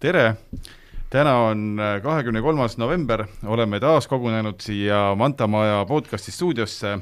[0.00, 0.34] tere!
[1.10, 6.94] täna on kahekümne kolmas november, oleme taas kogunenud siia Manta Maja podcasti stuudiosse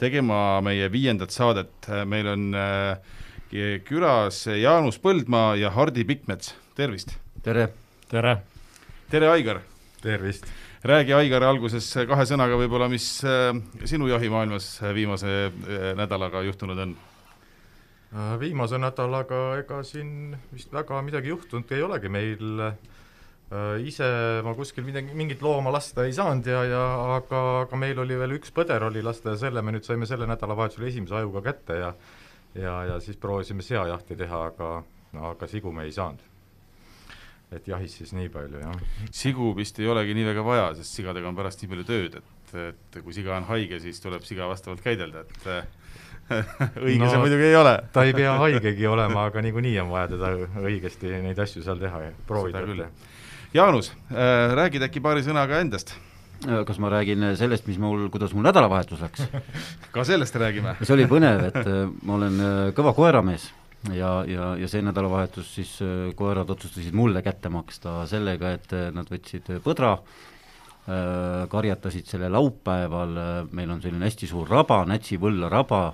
[0.00, 1.88] tegema meie viiendat saadet.
[2.04, 7.12] meil on äh, külas Jaanus Põldmaa ja Hardi Pikmets, tervist!
[7.42, 7.68] tere!
[8.08, 8.38] tere!
[9.10, 9.60] tere, Aigar!
[10.02, 10.46] tervist!
[10.84, 13.52] räägi, Aigar, alguses kahe sõnaga võib-olla, mis äh,
[13.84, 16.96] sinu jahimaailmas viimase äh, nädalaga juhtunud on?
[18.38, 22.60] Viimase nädalaga ega siin vist väga midagi juhtunud ei olegi meil
[23.84, 24.06] ise
[24.46, 26.82] ma kuskil midagi, mingit looma lasta ei saanud ja, ja
[27.16, 30.28] aga, aga meil oli veel üks põder oli lasta ja selle me nüüd saime selle
[30.30, 31.90] nädalavahetusel esimese ajuga kätte ja
[32.54, 34.70] ja, ja siis proovisime seajahti teha, aga
[35.34, 36.22] aga sigu me ei saanud
[37.54, 38.82] et jahis siis nii palju, jah.
[39.14, 42.54] sigu vist ei olegi nii väga vaja, sest sigadega on pärast nii palju tööd, et,
[42.64, 45.83] et kui siga on haige, siis tuleb siga vastavalt käidelda, et
[46.86, 47.74] õige no, see muidugi ei ole.
[47.94, 52.02] ta ei pea haigegi olema, aga niikuinii on vaja teda õigesti neid asju seal teha
[52.06, 52.88] ja proovida.
[53.54, 55.94] Jaanus äh,, räägid äkki paari sõnaga endast?
[56.44, 59.28] Äh, kas ma räägin sellest, mis mul, kuidas mul nädalavahetus läks
[59.94, 60.78] ka sellest räägime.
[60.82, 63.52] see oli põnev, et äh, ma olen äh, kõva koeramees
[63.92, 68.88] ja, ja, ja see nädalavahetus siis äh, koerad otsustasid mulle kätte maksta sellega, et äh,
[68.96, 70.33] nad võtsid põdra, äh,
[71.48, 73.14] karjatasid selle laupäeval,
[73.56, 75.86] meil on selline hästi suur raba, Nätsi võlla raba,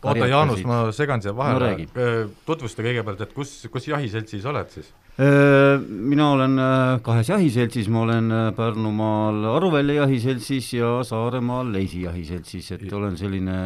[0.00, 1.74] oota, Jaanus, ma segan siia vahele.
[1.90, 2.08] No,,
[2.48, 4.88] tutvusta kõigepealt, et kus, kus jahiseltsis oled siis?
[5.20, 6.56] Mina olen
[7.04, 13.58] kahes jahiseltsis, ma olen Pärnumaal Aruvälja jahiseltsis ja Saaremaal Leisi jahiseltsis, et olen selline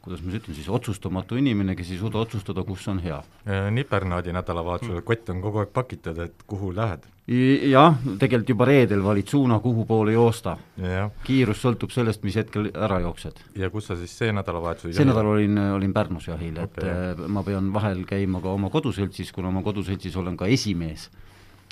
[0.00, 3.22] kuidas ma siis ütlen siis, otsustamatu inimene, kes ei suuda otsustada, kus on hea.
[3.70, 5.08] Nipernaadi nädalavahetusel mm.
[5.08, 7.08] kott on kogu aeg pakitud, et kuhu lähed?
[7.30, 10.56] jah, tegelikult juba reedel valid suuna, kuhu poole joosta.
[11.22, 13.38] kiirus sõltub sellest, mis hetkel ära jooksed.
[13.56, 17.28] ja kus sa siis see nädalavahetus see nädal olin, olin Pärnus jahil okay., et äh,
[17.28, 21.10] ma pean vahel käima ka oma koduseltsis, kuna oma koduseltsis olen ka esimees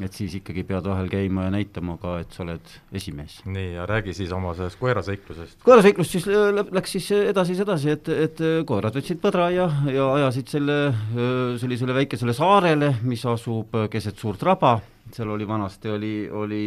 [0.06, 3.40] et siis ikkagi pead vahel käima ja näitama ka, et sa oled esimees.
[3.46, 5.60] nii, ja räägi siis oma sellest koeraseiklusest.
[5.66, 10.08] koeraseiklus siis äh, läks siis edasi, edasi, et, et äh, koerad võtsid põdra ja, ja
[10.16, 11.28] ajasid selle äh,
[11.60, 14.78] sellisele väikesele saarele, mis asub keset suurt raba,
[15.12, 16.64] seal oli vanasti, oli, oli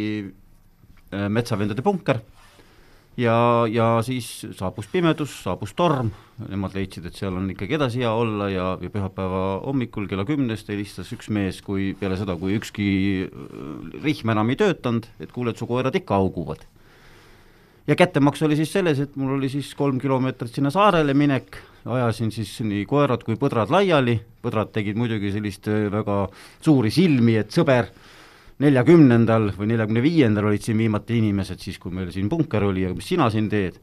[1.14, 2.18] metsavendade punker
[3.20, 3.36] ja,
[3.70, 6.10] ja siis saabus pimedus, saabus torm,
[6.48, 10.70] nemad leidsid, et seal on ikkagi edasi hea olla ja, ja pühapäeva hommikul kella kümnest
[10.72, 12.86] helistas üks mees, kui peale seda, kui ükski
[13.26, 16.66] äh, rihm enam ei töötanud, et kuule, et su koerad ikka hauguvad.
[17.86, 22.32] ja kättemaks oli siis selles, et mul oli siis kolm kilomeetrit sinna saarele minek, ajasin
[22.32, 26.26] siis nii koerad kui põdrad laiali, põdrad tegid muidugi sellist äh, väga
[26.64, 27.92] suuri silmi, et sõber
[28.62, 32.98] neljakümnendal või neljakümne viiendal olid siin viimati inimesed, siis kui meil siin punker oli, aga
[32.98, 33.80] mis sina siin teed?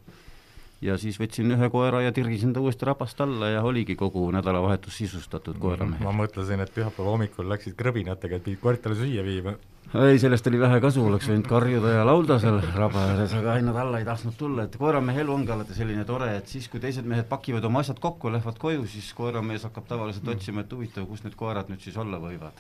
[0.82, 4.98] ja siis võtsin ühe koera ja tirgisin ta uuesti rabast alla ja oligi kogu nädalavahetus
[5.04, 6.04] sisustatud koeramehel.
[6.04, 9.54] ma mõtlesin, et pühapäeva hommikul läksid krõbinatega, et pidid koertele süüa viima.
[9.94, 13.66] ei, sellest oli vähe kasu, oleks võinud karjuda ja laulda seal raba ääres, aga ei,
[13.68, 16.82] nad alla ei tahtnud tulla, et koeramehe elu ongi alati selline tore, et siis, kui
[16.82, 21.06] teised mehed pakivad oma asjad kokku, lähevad koju, siis koeramees hakkab tavaliselt otsima, et huvitav,
[21.12, 22.58] kus need koerad nüüd siis olla võivad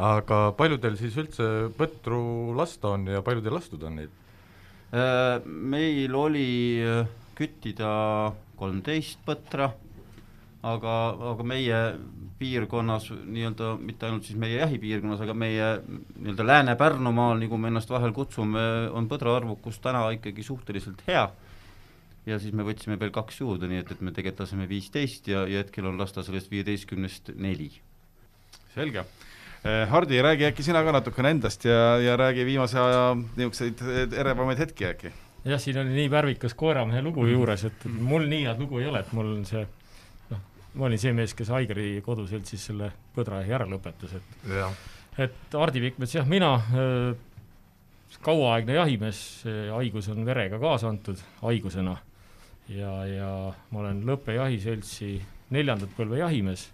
[0.00, 4.20] aga palju teil siis üldse põtru lasta on ja palju teil lastud on neid?
[4.94, 6.48] Äh, meil oli
[6.82, 7.06] äh,
[7.38, 9.72] küttida kolmteist põtra,
[10.62, 10.94] aga,
[11.34, 11.80] aga meie
[12.38, 18.14] piirkonnas nii-öelda, mitte ainult siis meie jahipiirkonnas, aga meie nii-öelda Lääne-Pärnumaal, nagu me ennast vahel
[18.14, 21.28] kutsume, on põdra arvukus täna ikkagi suhteliselt hea
[22.26, 25.44] ja siis me võtsime veel kaks juurde, nii et, et me tegelikult laseme viisteist ja,
[25.50, 27.70] ja hetkel on lasta sellest viieteistkümnest neli.
[28.74, 29.04] selge
[29.64, 34.84] Hardi, räägi äkki sina ka natukene endast ja, ja räägi viimase aja niisuguseid erevamaid hetki
[34.90, 35.12] äkki.
[35.44, 39.00] jah, siin oli nii värvikas koeramehe lugu juures, et mul nii head lugu ei ole,
[39.00, 39.64] et mul on see
[40.30, 40.42] noh,
[40.74, 44.68] ma olin see mees, kes Aigri koduseltsis selle põdrajahi ära lõpetas, et ja.
[45.16, 47.16] et Hardi Pikmets, jah, mina äh,
[48.24, 49.20] kauaaegne jahimees,
[49.72, 51.96] haigus on verega kaasa antud haigusena
[52.68, 53.30] ja, ja
[53.70, 55.16] ma olen Lõppe jahiseltsi
[55.54, 56.68] neljandat põlve jahimees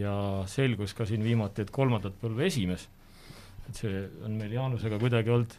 [0.00, 0.16] ja
[0.50, 2.88] selgus ka siin viimati, et kolmandat põlve esimees.
[3.68, 5.54] et see on meil Jaanusega kuidagi olnud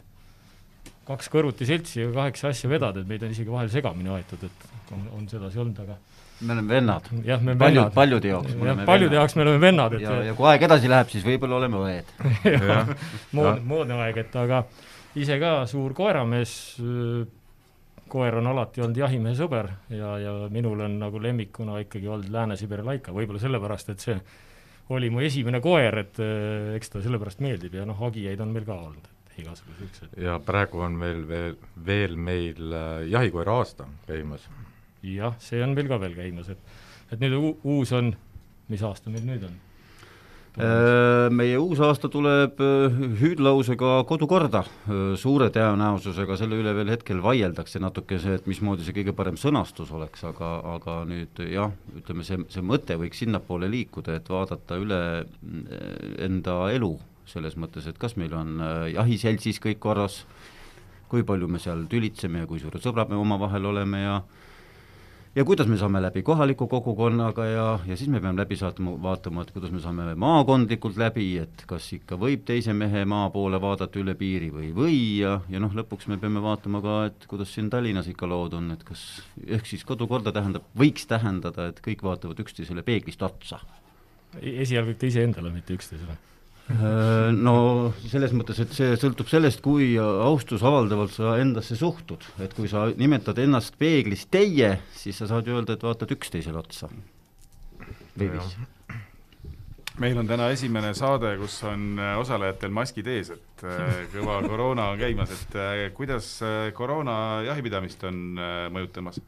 [1.08, 4.92] kaks kõrvuti seltsi ja kaheksa asja vedada, et meid on isegi vahel segamini aetud, et
[4.96, 5.96] on, on sedasi olnud, aga
[6.40, 7.08] me oleme vennad.
[7.24, 10.18] jah, me oleme Paljud, paljude jaoks me oleme paljude jaoks me oleme vennad, et ja,
[10.28, 12.12] ja kui aeg edasi läheb, siis võib-olla oleme õed.
[13.36, 14.62] Moodne, moodne aeg, et aga
[15.18, 16.52] ise ka suur koeramees,
[18.10, 22.86] koer on alati olnud jahimehe sõber ja, ja minul on nagu lemmikuna ikkagi olnud Lääne-Siberi
[22.86, 24.16] laika, võib-olla sellepärast, et see
[24.94, 28.66] oli mu esimene koer, et äh, eks ta sellepärast meeldib ja noh, hagijaid on meil
[28.68, 30.18] ka olnud, et igasugu siuksed.
[30.24, 31.56] ja praegu on meil veel,
[31.86, 34.48] veel meil äh, jahikoera aasta käimas.
[35.04, 36.76] jah, see on meil ka veel käimas, et,
[37.12, 38.14] et nüüd uus on,
[38.72, 39.56] mis aasta meil nüüd on?
[40.58, 47.20] Äh, meie uus aasta tuleb äh, hüüdlausega kodukorda, äh, suure tõenäosusega, selle üle veel hetkel
[47.22, 51.70] vaieldakse natuke see, et mismoodi see kõige parem sõnastus oleks, aga, aga nüüd jah,
[52.00, 55.00] ütleme see, see mõte võiks sinnapoole liikuda, et vaadata üle
[56.26, 56.90] enda elu,
[57.30, 58.58] selles mõttes, et kas meil on
[58.90, 60.24] jahiseltsis kõik korras,
[61.06, 64.18] kui palju me seal tülitseme ja kui suured sõbrad me omavahel oleme ja
[65.38, 69.44] ja kuidas me saame läbi kohaliku kogukonnaga ja, ja siis me peame läbi saatma, vaatama,
[69.44, 74.02] et kuidas me saame maakondlikult läbi, et kas ikka võib teise mehe maa poole vaadata
[74.02, 77.54] üle piiri või ei või ja, ja noh, lõpuks me peame vaatama ka, et kuidas
[77.54, 79.04] siin Tallinnas ikka lood on, et kas,
[79.46, 83.60] ehk siis kodukorda tähendab, võiks tähendada, et kõik vaatavad üksteisele peeglist otsa.
[84.42, 86.18] esialgu ikka iseendale, mitte üksteisele
[86.68, 92.88] no selles mõttes, et see sõltub sellest, kui austusavaldavalt sa endasse suhtud, et kui sa
[92.92, 96.90] nimetad ennast peeglis teie, siis sa saad ju öelda, et vaatad üksteisele otsa
[98.18, 98.58] veebis.
[99.98, 104.92] meil on täna esimene saade, kus on äh, osalejatel maskid ees, et äh, kõva koroona
[104.92, 105.58] on käimas, et
[105.96, 106.36] kuidas
[106.76, 107.18] koroona
[107.48, 108.22] jahipidamist on
[108.76, 109.22] mõjutamas?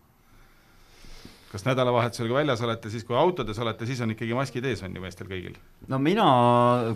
[1.50, 4.94] Kas nädalavahetusel, kui väljas olete, siis kui autodes olete, siis on ikkagi maskid ees, on
[4.94, 5.56] ju meestel kõigil?
[5.91, 6.26] no mina,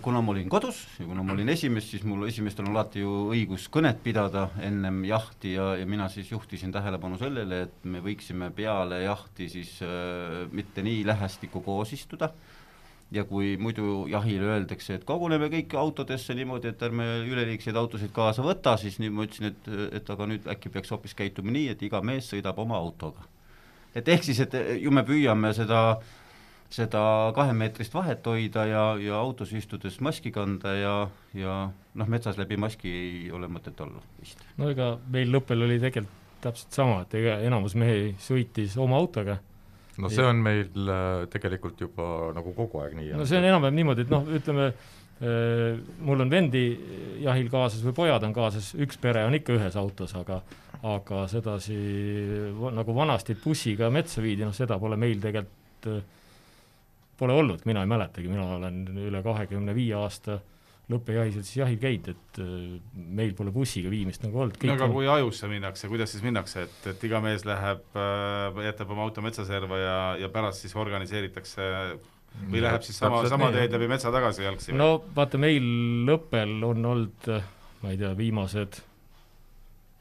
[0.05, 3.15] kuna ma olin kodus ja kuna ma olin esimees, siis mul esimestel on alati ju
[3.35, 8.53] õigus kõnet pidada ennem jahti ja, ja mina siis juhtisin tähelepanu sellele, et me võiksime
[8.55, 12.31] peale jahti siis äh, mitte nii lähestikku koos istuda,
[13.15, 18.47] ja kui muidu jahil öeldakse, et koguneme kõik autodesse niimoodi, et ärme üleliigseid autosid kaasa
[18.47, 21.87] võta, siis nüüd ma ütlesin, et, et aga nüüd äkki peaks hoopis käituma nii, et
[21.91, 23.27] iga mees sõidab oma autoga
[23.95, 26.01] et ehk siis, et ju me püüame seda,
[26.75, 27.05] seda
[27.37, 30.97] kahemeetrist vahet hoida ja, ja autos istudes maski kanda ja,
[31.39, 34.43] ja noh, metsas läbi maski ei ole mõtet olla vist.
[34.59, 39.39] no ega meil lõppel oli tegelikult täpselt sama, et ega enamus mehi sõitis oma autoga
[40.01, 43.15] no see on meil äh, tegelikult juba nagu kogu aeg nii.
[43.19, 46.65] no see on enam-vähem niimoodi, et noh, ütleme äh, mul on vendi
[47.25, 50.43] jahil kaasas või pojad on kaasas, üks pere on ikka ühes autos, aga
[50.85, 51.77] aga sedasi
[52.77, 55.89] nagu vanasti bussiga metsa viidi, noh seda pole meil tegelikult,
[57.19, 60.41] pole olnud, mina ei mäletagi, mina olen üle kahekümne viie aasta
[60.93, 62.57] lõppejahiseltsis jahil käinud, et äh,
[63.17, 64.59] meil pole bussiga viimist nagu olnud.
[64.69, 68.93] no aga kui ajusse minnakse, kuidas siis minnakse, et, et iga mees läheb, äh, jätab
[68.93, 71.71] oma auto metsaserva ja, ja pärast siis organiseeritakse
[72.51, 74.77] või ja, läheb siis sama, sama teed läbi metsa tagasi jalgsi?
[74.77, 75.65] no vaata, meil
[76.11, 77.31] lõppel on olnud,
[77.81, 78.83] ma ei tea, viimased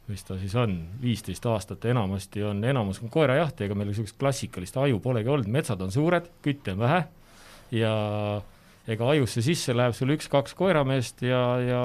[0.08, 4.78] mis ta siis on, viisteist aastat enamasti on, enamus on koerajaht, ega meil niisugust klassikalist
[4.82, 7.04] aju polegi olnud, metsad on suured, kütte on vähe
[7.80, 7.94] ja
[8.84, 11.84] ega ajusse sisse läheb sul üks-kaks koerameest ja, ja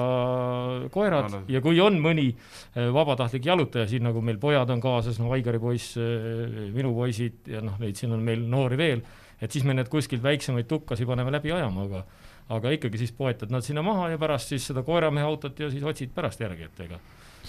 [0.91, 1.45] koerad no, no.
[1.51, 5.61] ja kui on mõni eh, vabatahtlik jalutaja siin, nagu meil pojad on kaasas, no Aigari
[5.63, 9.05] poiss, eh, minu poisid ja noh, neid siin on meil noori veel,
[9.39, 12.03] et siis me need kuskilt väiksemaid tukkasi paneme läbi ajama, aga
[12.49, 15.85] aga ikkagi siis poetad nad sinna maha ja pärast siis seda koeramehe autot ja siis
[15.85, 16.97] otsid pärast järgi, et ega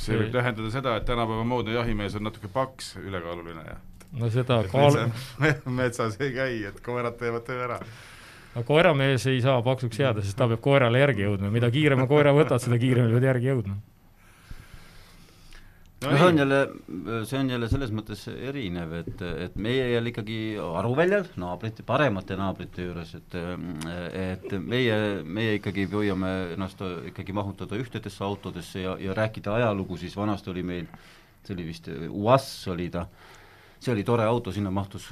[0.01, 3.77] see võib tähendada seda, et tänapäeva moodne jahimees on natuke paks, ülekaaluline ja
[4.21, 5.09] no seda kaalu-
[5.39, 7.79] metsa, metsas ei käi, et koerad teevad töö ära.
[8.55, 12.35] aga koeramees ei saa paksuks jääda, sest ta peab koerale järgi jõudma, mida kiirema koera
[12.37, 13.79] võtad, seda kiiremini pead järgi jõudma
[16.01, 16.61] no, see on jälle,
[17.29, 20.39] see on jälle selles mõttes erinev, et, et meie jälle ikkagi
[20.81, 23.37] aruväljal, naabrite, paremate naabrite juures, et
[24.21, 26.81] et meie, meie ikkagi püüame ennast
[27.13, 30.89] ikkagi mahutada ühtedesse autodesse ja, ja rääkida ajalugu, siis vanasti oli meil,
[31.45, 33.07] see oli vist UAS oli ta,
[33.81, 35.11] see oli tore auto, sinna mahtus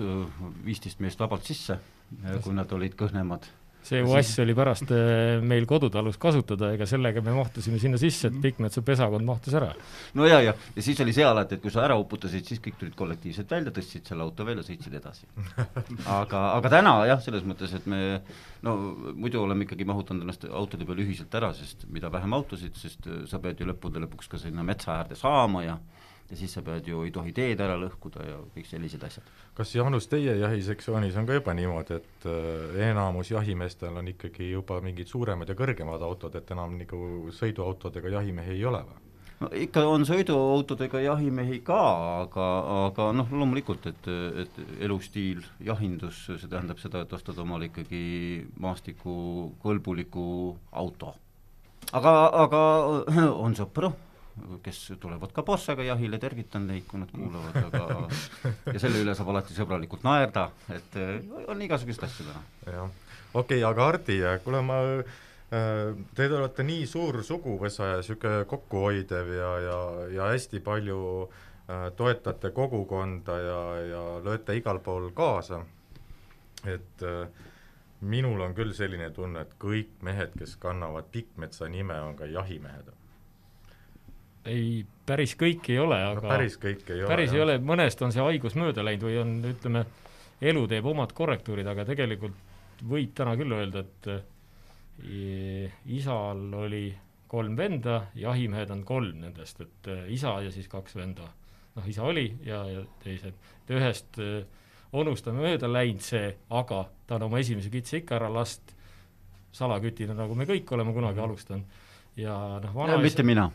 [0.65, 1.79] viisteist meest vabalt sisse,
[2.45, 3.49] kui nad olid kõhnemad
[3.89, 8.39] see uass oli pärast äh, meil kodutalus kasutada, ega sellega me mahtusime sinna sisse, et
[8.43, 9.71] Pikmetsa pesakond mahtus ära.
[10.19, 12.79] no ja, ja, ja siis oli see alati, et kui sa ära uputasid, siis kõik
[12.81, 15.29] tulid kollektiivselt välja, tõstsid selle auto välja, sõitsid edasi.
[16.21, 18.21] aga, aga täna jah, selles mõttes, et me
[18.67, 18.77] no
[19.15, 23.41] muidu oleme ikkagi mahutanud ennast autode peale ühiselt ära, sest mida vähem autosid, sest sa
[23.43, 25.79] pead ju lõppude lõpuks ka sinna metsa äärde saama ja
[26.31, 29.27] ja siis sa pead ju, ei tohi teed ära lõhkuda ja kõik sellised asjad.
[29.57, 34.81] kas Jaanus, teie jahisektsioonis on ka juba niimoodi, et äh, enamus jahimeestel on ikkagi juba
[34.85, 39.05] mingid suuremad ja kõrgemad autod, et enam nagu sõiduautodega jahimehi ei ole või?
[39.41, 41.79] no ikka on sõiduautodega jahimehi ka,
[42.25, 42.49] aga,
[42.89, 44.11] aga noh, loomulikult, et,
[44.45, 48.03] et elustiil, jahindus, see tähendab seda, et ostad omale ikkagi
[48.61, 50.27] maastikukõlbuliku
[50.83, 51.15] auto.
[51.93, 52.61] aga, aga
[53.47, 53.95] on sõpru
[54.65, 58.09] kes tulevad ka Porschega jahile, tervitan neid, kui nad kuulavad, aga
[58.75, 61.17] ja selle üle saab alati sõbralikult naerda, et eh,
[61.49, 62.45] on igasuguseid asju täna.
[62.67, 62.93] jah,
[63.33, 65.17] okei okay,, aga Hardi, kuule ma äh,
[66.15, 69.79] Te olete nii suur suguvõsa ja niisugune kokkuhoidev ja, ja,
[70.13, 73.61] ja hästi palju äh, toetate kogukonda ja,
[73.95, 75.63] ja lööte igal pool kaasa,
[76.69, 77.47] et äh,
[78.01, 82.93] minul on küll selline tunne, et kõik mehed, kes kannavad Pikkmetsa nime, on ka jahimehed.
[84.49, 87.11] Ei, päris kõik ei ole, aga no, päris kõik ei ole.
[87.11, 87.39] päris jah.
[87.39, 89.85] ei ole, mõnest on see haigus mööda läinud või on, ütleme,
[90.51, 92.37] elu teeb omad korrektuurid, aga tegelikult
[92.89, 96.87] võib täna küll öelda, et eh, isal oli
[97.29, 101.29] kolm venda, jahimehed on kolm nendest, et eh, isa ja siis kaks venda.
[101.79, 103.37] noh, isa oli ja, ja teised,
[103.71, 104.41] ühest äh,
[104.93, 108.75] onust on mööda läinud see, aga ta on oma esimese kitse ikka ära last
[109.55, 111.85] salakütina, nagu me kõik oleme kunagi alustanud
[112.19, 113.51] ja noh, vanaisa mitte mina.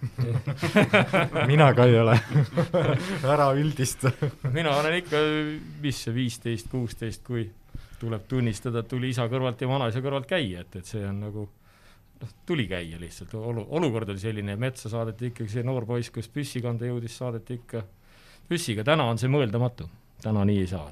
[1.51, 2.15] Mina ka ei ole.
[3.33, 4.11] Ära üldista.
[4.53, 5.19] Mina olen ikka,
[5.83, 7.45] mis see, viisteist, kuusteist, kui
[7.99, 11.45] tuleb tunnistada, et tuli isa kõrvalt ja vanaisa kõrvalt käia, et, et see on nagu
[12.23, 16.31] noh, tuli käia lihtsalt, olu, olukord oli selline, metsa saadeti ikkagi see noor poiss, kes
[16.31, 17.85] püssi kanda jõudis, saadeti ikka
[18.49, 19.87] püssiga, täna on see mõeldamatu,
[20.23, 20.91] täna nii ei saa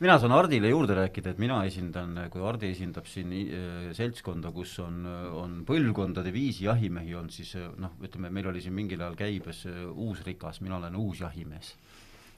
[0.00, 4.76] mina saan Hardile juurde rääkida, et mina esindan, kui Hardi esindab siin äh, seltskonda, kus
[4.82, 5.02] on,
[5.38, 9.64] on põlvkondade viisi jahimehi olnud, siis äh, noh, ütleme, meil oli siin mingil ajal käibes
[9.70, 11.74] äh, uus rikas, mina olen uus jahimees.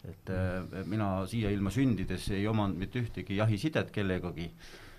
[0.04, 4.50] et äh, mina siia ilma sündides ei omanud mitte ühtegi jahisidet kellegagi,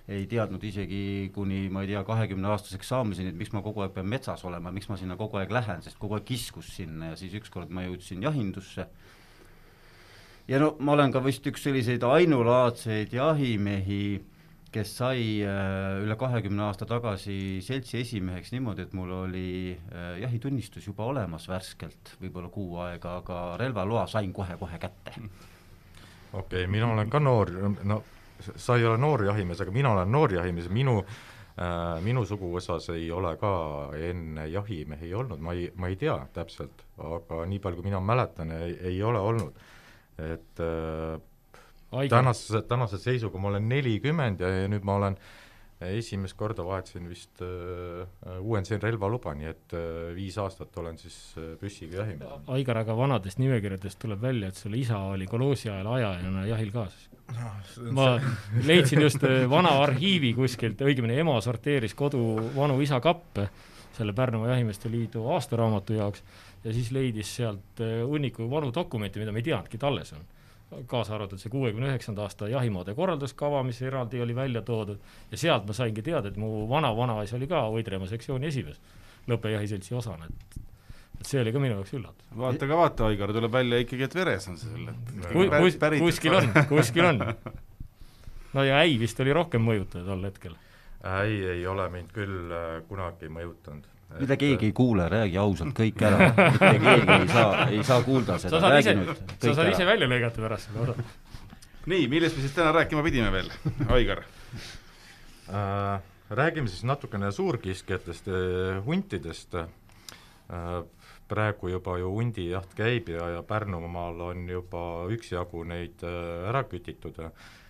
[0.07, 4.09] ei teadnud isegi kuni ma ei tea, kahekümneaastaseks saamiseni, et miks ma kogu aeg pean
[4.09, 7.33] metsas olema, miks ma sinna kogu aeg lähen, sest kogu aeg kiskus sinna ja siis
[7.37, 8.87] ükskord ma jõudsin jahindusse
[10.47, 14.05] ja no ma olen ka vist üks selliseid ainulaadseid jahimehi,
[14.75, 20.89] kes sai äh, üle kahekümne aasta tagasi seltsi esimeheks niimoodi, et mul oli äh, jahitunnistus
[20.89, 25.15] juba olemas värskelt, võib-olla kuu aega, aga relvaloa sain kohe-kohe kätte.
[25.15, 28.03] okei okay,, mina olen ka noor, no
[28.55, 33.07] sa ei ole noor jahimees, aga mina olen noor jahimees, minu äh, minu suguvõsas ei
[33.15, 33.53] ole ka
[33.95, 38.51] enne jahimehi olnud, ma ei, ma ei tea täpselt, aga nii palju, kui mina mäletan,
[38.51, 39.63] ei, ole olnud
[40.21, 41.17] et äh,
[42.09, 45.17] tänase, tänase seisuga ma olen nelikümmend ja, ja nüüd ma olen
[45.81, 51.51] esimest korda vahetasin vist äh,, uuendasin relvaluba, nii et äh, viis aastat olen siis äh,
[51.59, 52.47] püssiga jahimees.
[52.55, 57.09] Aigar, aga vanadest nimekirjadest tuleb välja, et sul isa oli koloosi ajal ajajana jahil kaasas
[57.35, 57.91] no,.
[57.97, 58.07] ma
[58.69, 62.23] leidsin just äh, vana arhiivi kuskilt, õigemini ema sorteeris kodu
[62.55, 63.49] vanu isa kappe
[63.95, 66.23] selle Pärnumaa Jahimeeste Liidu aastaraamatu jaoks
[66.65, 70.25] ja siis leidis sealt äh, hunniku vanu dokumente, mida me ei teadnudki, et alles on.
[70.89, 74.97] kaasa arvatud see kuuekümne üheksanda aasta jahimaade korralduskava, mis eraldi oli välja toodud,
[75.31, 78.81] ja sealt ma saingi teada, et mu vana-vanaisa oli ka Võidremaa sektsiooni esimees
[79.29, 80.57] lõppejahiseltsi osana, et
[81.19, 82.25] et see oli ka minu jaoks üllatus.
[82.37, 85.79] vaata ka vaata, Aigar, tuleb välja ikkagi, et veres on see sul, et Ku, kus,
[86.01, 87.23] kuskil on, kuskil on.
[88.57, 90.57] no ja äi vist oli rohkem mõjutaja tol hetkel.
[91.05, 96.01] äi ei ole mind küll äh, kunagi mõjutanud mida keegi ei kuule, räägi ausalt kõik
[96.07, 99.23] ära, mitte keegi ei saa, ei saa kuulda seda, räägi ise, nüüd.
[99.43, 101.07] sa saad ise välja lõigata pärast seda osa.
[101.91, 103.53] nii, millest me siis täna rääkima pidime veel,
[103.95, 104.25] Aigar
[105.49, 106.11] äh,?
[106.25, 109.67] Räägime siis natukene suurkiskjatest, äh, huntidest äh,.
[111.29, 117.17] praegu juba ju hundijaht käib ja, ja Pärnumaal on juba üksjagu neid äh, ära kütitud
[117.21, 117.64] ja Äh,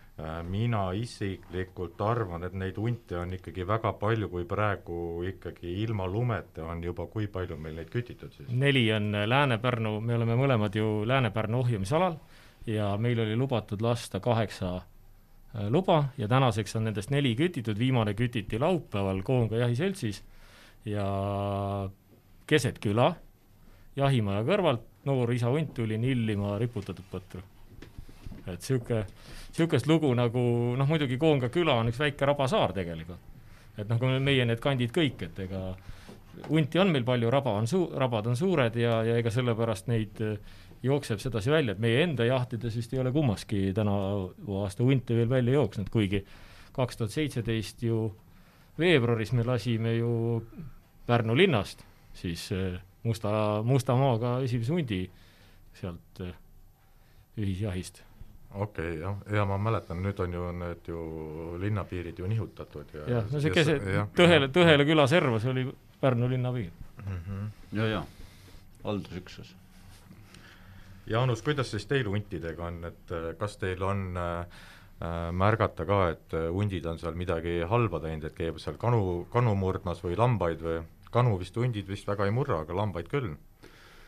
[0.48, 6.63] mina isiklikult arvan, et neid hunte on ikkagi väga palju, kui praegu ikkagi ilma lumeta
[6.72, 8.48] on juba, kui palju meil neid kütitud siis?
[8.48, 12.15] neli on Lääne-Pärnu, me oleme mõlemad ju Lääne-Pärnu ohjamisalal
[12.65, 18.13] ja meil oli lubatud lasta kaheksa äh, luba ja tänaseks on nendest neli kütitud, viimane
[18.13, 20.24] kütiti laupäeval Koonga jahiseltsis
[20.86, 21.05] ja
[22.48, 23.15] keset küla,
[23.95, 27.43] jahimaja kõrvalt, noor isa hunt tuli nillima riputatud põtru.
[28.45, 29.05] et niisugune
[29.55, 30.41] niisugust lugu nagu
[30.75, 33.19] noh, muidugi Koonga küla on üks väike rabasaar tegelikult.
[33.77, 35.62] et noh, kui meie need kandid kõik, et ega
[36.50, 40.21] hunti on meil palju, raba on suu-, rabad on suured ja, ja ega sellepärast neid
[40.24, 40.38] eh,
[40.83, 45.31] jookseb sedasi välja, et meie enda jahtides vist ei ole kummaski tänavu aasta hunte veel
[45.31, 46.25] välja jooksnud, kuigi
[46.75, 48.09] kaks tuhat seitseteist ju
[48.79, 50.43] veebruaris me lasime ju
[51.05, 51.83] Pärnu linnast
[52.13, 55.03] siis eh, Musta, Musta Maaga esimese hundi
[55.77, 56.35] sealt eh,
[57.38, 58.01] ühisjahist
[58.52, 61.00] okei okay,, jah, ja ma mäletan, nüüd on ju need ju
[61.62, 63.84] linnapiirid ju nihutatud ja jah, no see keset,
[64.16, 65.68] Tõhele, Tõhele küla servas oli
[66.02, 66.72] Pärnu linnapiir.
[67.06, 67.18] Mm.
[67.28, 67.50] -hmm.
[67.78, 68.04] ja, ja
[68.84, 69.56] haldusüksus.
[71.08, 74.40] Jaanus, kuidas siis teil huntidega on, et äh, kas teil on äh,
[75.02, 79.28] äh, märgata ka, et äh, hundid on seal midagi halba teinud, et käib seal kanu,
[79.34, 80.80] kanu murdmas või lambaid või?
[81.12, 83.36] Kanu vist hundid vist väga ei murra, aga lambaid küll.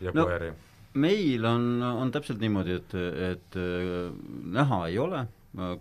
[0.01, 0.51] Ja no, koeri
[0.93, 2.95] meil on, on täpselt niimoodi, et,
[3.31, 4.13] et äh,
[4.57, 5.25] näha ei ole,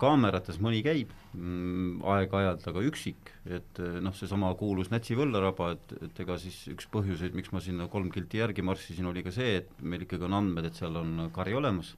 [0.00, 5.94] kaamerates mõni käib mm, aeg-ajalt, aga üksik, et äh, noh, seesama kuulus Nätsi võllaraba, et,
[6.06, 9.58] et ega siis üks põhjuseid, miks ma sinna kolm kilti järgi marssisin, oli ka see,
[9.60, 11.94] et meil ikkagi on andmed, et seal on kari olemas.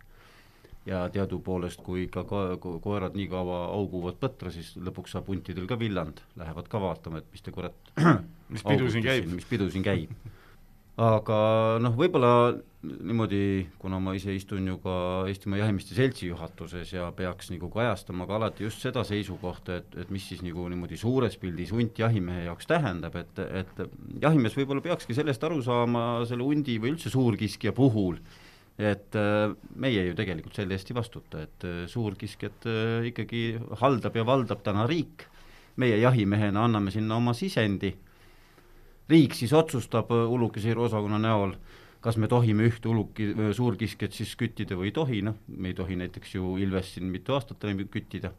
[0.89, 5.67] Ja teadupoolest, kui ikka ko-, ko koerad nii kaua auguvad põtra, siis lõpuks saab huntidel
[5.69, 7.93] ka villand, lähevad ka vaatama, et mis te kurat
[8.55, 9.29] mis pidu siin käib.
[9.35, 10.15] mis pidu siin käib.
[10.99, 11.39] Aga
[11.85, 12.33] noh, võib-olla
[12.87, 14.95] niimoodi, kuna ma ise istun ju ka
[15.27, 20.13] Eestimaa Jahimeeste Seltsi juhatuses ja peaks nagu kajastama ka alati just seda seisukohta, et, et
[20.15, 23.83] mis siis nagu niimoodi suures pildis hunt jahimehe jaoks tähendab, et, et
[24.23, 28.21] jahimees võib-olla peakski sellest aru saama selle hundi või üldse suurkiskja puhul,
[28.79, 33.43] et äh, meie ju tegelikult selle eest ei vastuta, et äh, suurkiskjat äh, ikkagi
[33.83, 35.27] haldab ja valdab täna riik,
[35.83, 37.91] meie jahimehena anname sinna oma sisendi.
[39.09, 41.57] Riik siis otsustab ulukiseiru osakonna näol,
[42.05, 45.97] kas me tohime ühte uluki, suurkiskjat siis küttida või ei tohi, noh, me ei tohi
[45.99, 48.33] näiteks ju Ilves siin mitu aastat enam küttida.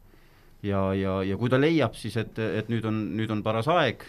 [0.62, 4.04] ja, ja, ja kui ta leiab siis, et, et nüüd on, nüüd on paras aeg,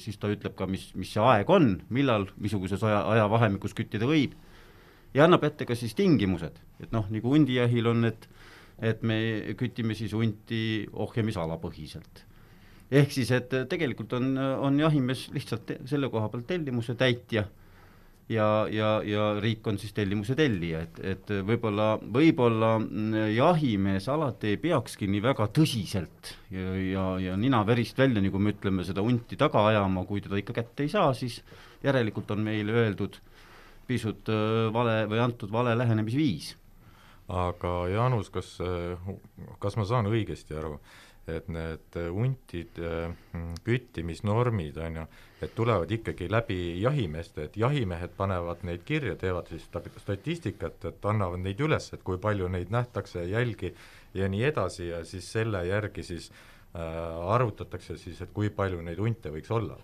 [0.00, 4.36] siis ta ütleb ka, mis, mis see aeg on, millal, missuguses aja, ajavahemikus küttida võib,
[5.16, 8.28] ja annab ette ka siis tingimused, et noh, nagu hundijahil on, et
[8.76, 9.16] et me
[9.56, 12.26] kütime siis hunti ohjamisala põhiselt
[12.92, 17.46] ehk siis, et tegelikult on, on jahimees lihtsalt selle koha pealt tellimuse täitja
[18.28, 22.72] ja, ja, ja riik on siis tellimuse tellija, et, et võib-olla, võib-olla
[23.32, 28.56] jahimees alati ei peakski nii väga tõsiselt ja, ja, ja nina verist välja, nagu me
[28.56, 31.40] ütleme, seda hunti taga ajama, kui teda ikka kätte ei saa, siis
[31.86, 33.20] järelikult on meile öeldud
[33.86, 36.56] pisut äh, vale või antud vale lähenemisviis.
[37.28, 38.56] aga Jaanus, kas,
[39.62, 40.76] kas ma saan õigesti aru,
[41.26, 42.78] et need huntid,
[43.66, 45.06] küttimisnormid, on ju,
[45.42, 49.66] et tulevad ikkagi läbi jahimeeste, et jahimehed panevad neid kirja, teevad siis
[50.00, 53.74] statistikat, et annavad neid üles, et kui palju neid nähtakse, jälgi
[54.14, 59.02] ja nii edasi ja siis selle järgi siis äh, arvutatakse siis, et kui palju neid
[59.02, 59.76] hunte võiks olla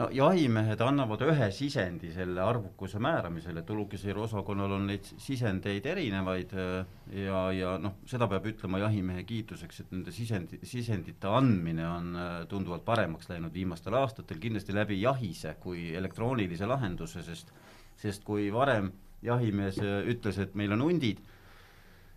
[0.00, 6.54] no jahimehed annavad ühe sisendi selle arvukuse määramisel, et ulukiseiru osakonnal on neid sisendeid erinevaid
[6.56, 6.94] äh,
[7.26, 12.30] ja, ja noh, seda peab ütlema jahimehe kiituseks, et nende sisendi, sisendite andmine on äh,
[12.48, 17.52] tunduvalt paremaks läinud viimastel aastatel, kindlasti läbi jahise kui elektroonilise lahenduse, sest
[18.00, 18.88] sest kui varem
[19.24, 21.20] jahimees äh, ütles, et meil on hundid,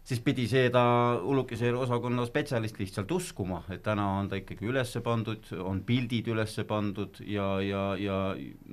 [0.04, 0.84] siis pidi seda
[1.24, 6.58] ulukiseiru osakonna spetsialist lihtsalt uskuma, et täna on ta ikkagi üles pandud, on pildid üles
[6.68, 8.18] pandud ja, ja, ja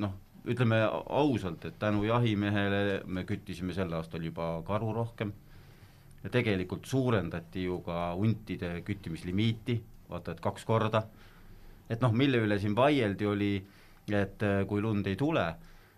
[0.02, 0.16] noh,
[0.50, 5.32] ütleme ausalt, et tänu jahimehele me küttisime sel aastal juba karu rohkem.
[6.20, 9.78] Ja tegelikult suurendati ju ka huntide küttimislimiiti,
[10.10, 11.04] vaata et kaks korda,
[11.88, 13.54] et noh, mille üle siin vaieldi, oli,
[14.10, 15.46] et kui lund ei tule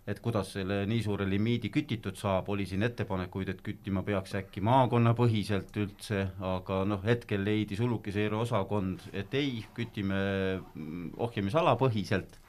[0.07, 4.63] et kuidas selle nii suure limiidi kütitud saab, oli siin ettepanekuid, et küttima peaks äkki
[4.67, 10.23] maakonnapõhiselt üldse, aga noh, hetkel leidis ulukiseiru osakond, et ei, kütime
[10.59, 12.41] mm, ohjamisala põhiselt.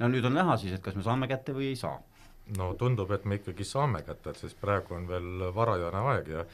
[0.00, 2.00] no nüüd on näha siis, et kas me saame kätte või ei saa.
[2.58, 6.44] no tundub, et me ikkagi saame kätte, sest praegu on veel varajane aeg ja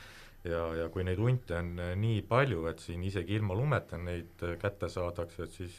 [0.45, 4.89] ja, ja kui neid hunte on nii palju, et siin isegi ilma lumeta neid kätte
[4.91, 5.77] saadakse, et siis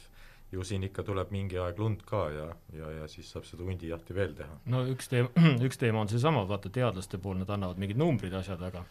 [0.54, 4.14] ju siin ikka tuleb mingi aeg lund ka ja, ja, ja siis saab seda hundijahti
[4.16, 4.58] veel teha.
[4.70, 5.30] no üks teema,
[5.68, 8.84] üks teema on seesama, vaata teadlaste pool, nad annavad mingid numbrid, asjad, aga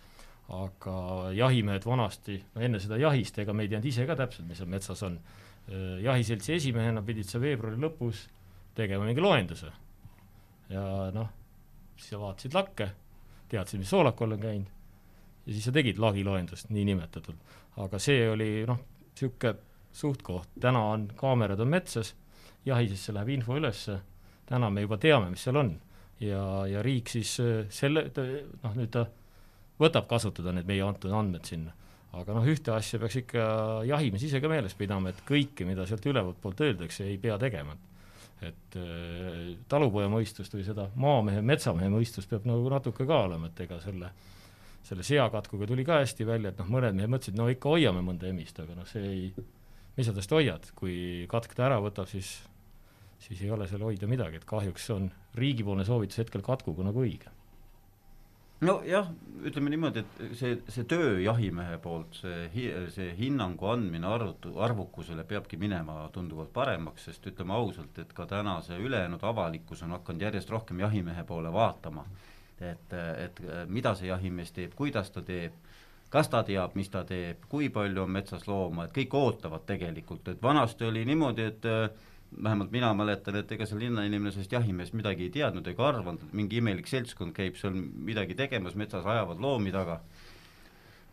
[0.53, 0.95] aga
[1.33, 4.69] jahimehed vanasti, no enne seda jahist, ega me ei teadnud ise ka täpselt, mis seal
[4.69, 5.19] metsas on.
[6.03, 8.25] jahiseltsi esimehena pidid sa veebruari lõpus
[8.75, 9.71] tegema mingi loenduse.
[10.69, 10.83] ja
[11.15, 11.29] noh,
[11.95, 12.89] siis sa vaatasid lakke,
[13.49, 14.73] teadsid, mis soolakul on käinud,
[15.45, 17.55] ja siis sa tegid lagiloendust, niinimetatult.
[17.77, 19.55] aga see oli noh, niisugune
[19.93, 22.13] suht-koht, täna on, kaamerad on metsas,
[22.65, 23.99] jahisesse läheb info ülesse,
[24.49, 25.75] täna me juba teame, mis seal on.
[26.23, 28.05] ja, ja riik siis äh, selle,
[28.63, 29.07] noh nüüd ta
[29.81, 31.73] võtab kasutada need meie antud andmed sinna.
[32.13, 33.45] aga noh, ühte asja peaks ikka
[33.89, 37.75] jahimees ise ka meeles pidama, et kõike, mida sealt ülevalt poolt öeldakse, ei pea tegema.
[38.43, 43.65] et äh, talupoja mõistust või seda maamehe, metsamehe mõistust peab nagu natuke ka olema, et
[43.67, 44.11] ega selle
[44.83, 48.27] selle seakatkuga tuli ka hästi välja, et noh, mõned mehed mõtlesid, no ikka hoiame mõnda
[48.27, 49.29] emist, aga noh, see ei
[49.97, 52.39] mis sa tast hoiad, kui katk ta ära võtab, siis
[53.23, 55.07] siis ei ole seal hoida midagi, et kahjuks on
[55.39, 57.31] riigipoolne soovitus hetkel katkuga nagu õige.
[58.63, 59.09] nojah,
[59.43, 65.25] ütleme niimoodi, et see, see töö jahimehe poolt, see hi-, see hinnangu andmine arvutu-, arvukusele
[65.27, 70.23] peabki minema tunduvalt paremaks, sest ütleme ausalt, et ka täna see ülejäänud avalikkus on hakanud
[70.29, 72.05] järjest rohkem jahimehe poole vaatama.
[72.63, 75.55] et, et mida see jahimees teeb, kuidas ta teeb
[76.13, 80.27] kas ta teab, mis ta teeb, kui palju on metsas looma, et kõik ootavad tegelikult,
[80.29, 81.87] et vanasti oli niimoodi, et äh,
[82.43, 86.35] vähemalt mina mäletan, et ega seal linnainimene sellest jahimehest midagi ei teadnud ega arvanud, et
[86.37, 90.01] mingi imelik seltskond käib seal midagi tegemas, metsas ajavad loomi taga.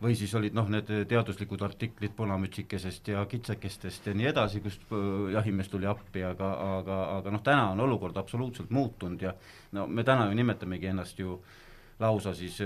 [0.01, 5.33] või siis olid noh, need teaduslikud artiklid punamütsikesest ja kitsakestest ja nii edasi, kust äh,
[5.33, 9.33] jahimees tuli appi, aga, aga, aga noh, täna on olukord absoluutselt muutunud ja
[9.77, 11.70] no me täna ju nimetamegi ennast ju äh,
[12.01, 12.57] lausa siis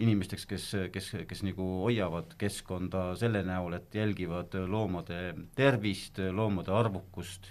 [0.00, 5.20] inimesteks, kes, kes, kes nagu hoiavad keskkonda selle näol, et jälgivad loomade
[5.56, 7.50] tervist, loomade arvukust.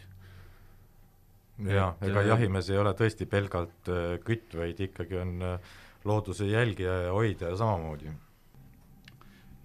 [1.68, 3.94] jah, ega jahimees ei ole tõesti pelgalt
[4.26, 5.38] kütt, vaid ikkagi on
[6.08, 8.16] looduse jälgija ja hoidja samamoodi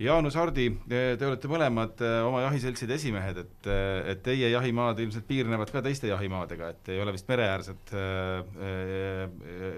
[0.03, 5.27] Jaanus Hardi, te olete mõlemad äh, oma jahiseltside esimehed, et, äh, et teie jahimaad ilmselt
[5.29, 9.23] piirnevad ka teiste jahimaadega, et ei ole vist mereäärsed äh, äh,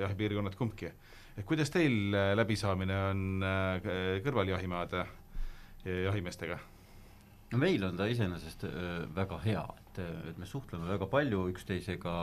[0.07, 0.89] jahipiirkonnad kumbki.
[1.45, 3.91] Kuidas teil läbisaamine on äh,
[4.25, 5.05] kõrvaljahimaade
[5.87, 6.57] jahimeestega?
[7.53, 10.01] no meil on ta iseenesest äh, väga hea, et,
[10.33, 12.17] et me suhtleme väga palju üksteisega,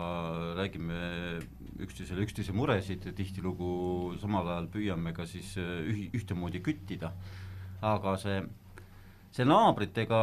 [0.58, 0.99] räägime
[1.86, 7.13] üksteisele üksteise muresid ja tihtilugu samal ajal püüame ka siis ühi-, ühtemoodi küttida
[7.84, 8.38] aga see,
[9.34, 10.19] see naabritega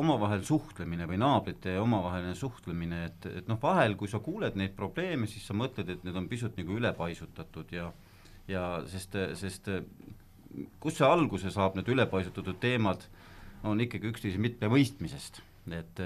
[0.00, 5.28] omavahel suhtlemine või naabrite omavaheline suhtlemine, et, et noh, vahel kui sa kuuled neid probleeme,
[5.30, 7.90] siis sa mõtled, et need on pisut nagu ülepaisutatud ja
[8.48, 9.70] ja sest, sest
[10.80, 13.06] kust see alguse saab, need ülepaisutatud teemad,
[13.66, 15.40] on ikkagi üksteise mitmemõistmisest,
[15.74, 16.02] et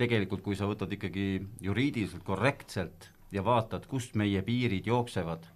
[0.00, 5.46] tegelikult kui sa võtad ikkagi juriidiliselt korrektselt ja vaatad, kust meie piirid jooksevad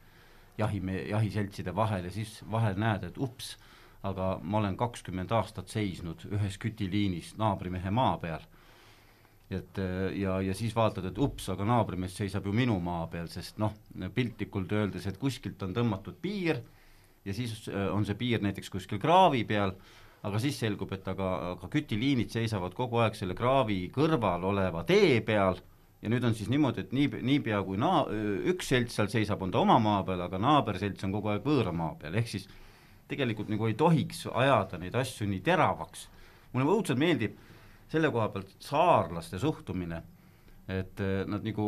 [0.59, 3.55] jahime-, jahiseltside vahel ja siis vahel näed, et ups,
[4.05, 8.45] aga ma olen kakskümmend aastat seisnud ühes kütiliinis naabrimehe maa peal.
[9.53, 9.79] Et
[10.17, 13.75] ja, ja siis vaatad, et ups, aga naabrimees seisab ju minu maa peal, sest noh,
[14.15, 16.63] piltlikult öeldes, et kuskilt on tõmmatud piir
[17.25, 19.75] ja siis äh, on see piir näiteks kuskil kraavi peal,
[20.25, 25.21] aga siis selgub, et aga, aga kütiliinid seisavad kogu aeg selle kraavi kõrval oleva tee
[25.25, 25.61] peal
[26.05, 28.05] ja nüüd on siis niimoodi, et nii, niipea kui naa-,
[28.53, 31.73] üks selts seal seisab, on ta oma maa peal, aga naaberselts on kogu aeg võõra
[31.77, 32.49] maa peal, ehk siis
[33.09, 36.09] tegelikult nagu ei tohiks ajada neid asju nii teravaks.
[36.53, 37.37] mulle õudselt meeldib
[37.95, 40.01] selle koha pealt saarlaste suhtumine,
[40.69, 41.67] et eh, nad nagu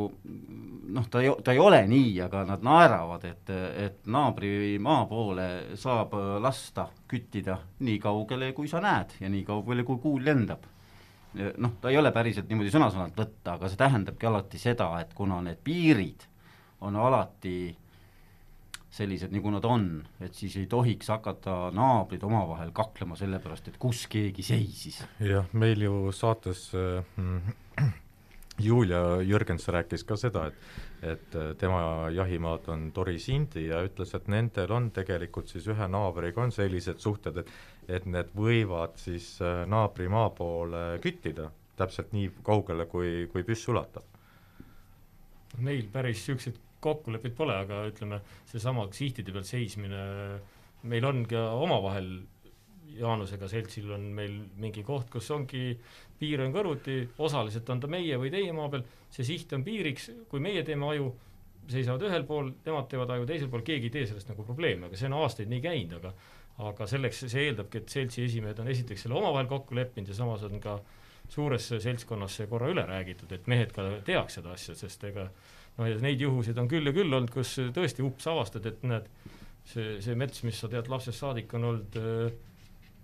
[0.97, 3.53] noh, ta ei, ta ei ole nii, aga nad naeravad, et,
[3.87, 9.85] et naabri maa poole saab lasta küttida nii kaugele, kui sa näed ja nii kaugele,
[9.87, 10.73] kui kuul lendab.
[11.37, 15.43] noh, ta ei ole päriselt niimoodi sõna-sõnalt võtta, aga see tähendabki alati seda, et kuna
[15.45, 16.25] need piirid
[16.81, 17.77] on alati
[18.97, 19.87] sellised, nagu nad on,
[20.25, 25.03] et siis ei tohiks hakata naabrid omavahel kaklema selle pärast, et kus keegi seisis.
[25.21, 27.87] jah, meil ju saates äh,
[28.67, 34.15] Julia Jürgens rääkis ka seda, et et äh, tema jahimaad on Tori Sindi ja ütles,
[34.17, 37.53] et nendel on tegelikult siis ühe naabriga on sellised suhted, et
[37.89, 43.69] et need võivad siis äh, naabri maa poole küttida täpselt nii kaugele, kui, kui püss
[43.69, 44.05] ulatab.
[45.59, 48.21] meil päris niisuguseid kokkuleppeid pole, aga ütleme,
[48.51, 50.07] seesama sihtide peal seismine,
[50.87, 52.11] meil on ka omavahel
[52.97, 55.75] Jaanusega seltsil on meil mingi koht, kus ongi,
[56.17, 60.09] piir on kõrvuti, osaliselt on ta meie või teie maa peal, see siht on piiriks,
[60.31, 61.11] kui meie teeme aju,
[61.69, 64.97] seisavad ühel pool, nemad teevad aju teisel pool, keegi ei tee sellest nagu probleemi, aga
[64.97, 66.15] see on aastaid nii käinud, aga
[66.65, 70.45] aga selleks, see eeldabki, et seltsi esimehed on esiteks selle omavahel kokku leppinud ja samas
[70.47, 70.79] on ka
[71.29, 75.27] suures seltskonnas see korra üle räägitud, et mehed ka teaks seda asja, sest ega
[75.77, 79.09] noh, ja neid juhuseid on küll ja küll olnud, kus tõesti ups avastad, et näed,
[79.69, 82.27] see, see mets, mis sa tead lapsest saadik, on olnud äh,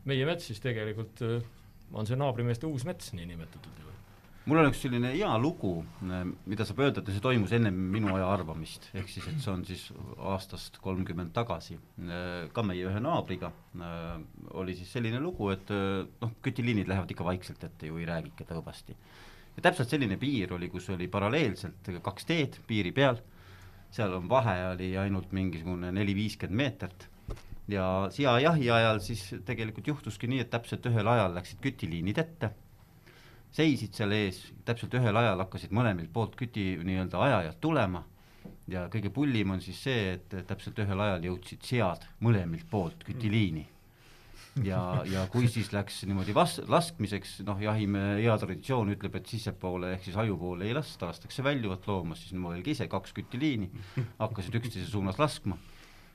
[0.08, 1.38] meie mets, siis tegelikult äh,
[1.92, 3.80] on see naabrimeeste uus mets niinimetatud.
[4.48, 5.74] mul on üks selline hea lugu,
[6.08, 9.52] äh, mida saab öelda, et see toimus enne minu aja arvamist, ehk siis, et see
[9.52, 9.85] on siis
[10.32, 11.78] aastast kolmkümmend tagasi.
[12.52, 13.52] ka meie ühe naabriga
[14.58, 18.48] oli siis selline lugu, et noh, kütiliinid lähevad ikka vaikselt ette ju, ei räägi ikka
[18.54, 18.96] tõõbasti
[19.57, 23.21] ja täpselt selline piir oli, kus oli paralleelselt kaks teed piiri peal,
[23.93, 27.09] seal on vahe oli ainult mingisugune neli-viiskümmend meetrit.
[27.71, 32.51] Ja seajahi ajal siis tegelikult juhtuski nii, et täpselt ühel ajal läksid kütiliinid ette,
[33.55, 38.03] seisid seal ees, täpselt ühel ajal hakkasid mõlemilt poolt küti nii-öelda ajajad tulema.
[38.71, 43.67] Ja kõige pullim on siis see, et täpselt ühel ajal jõudsid sead mõlemilt poolt kütiliini
[44.61, 49.95] ja, ja kui siis läks niimoodi vas-, laskmiseks, noh, jahimehe hea traditsioon ütleb, et sissepoole
[49.97, 53.71] ehk siis aju poole ei lasta, lastakse väljuvat looma, siis mõelge ise, kaks küttiliini
[54.21, 55.57] hakkasid üksteise suunas laskma.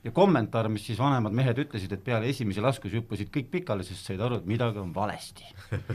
[0.06, 4.06] ja kommentaar, mis siis vanemad mehed ütlesid, et peale esimesi laskusi hüppasid kõik pikali, sest
[4.06, 5.48] said aru, et midagi on valesti.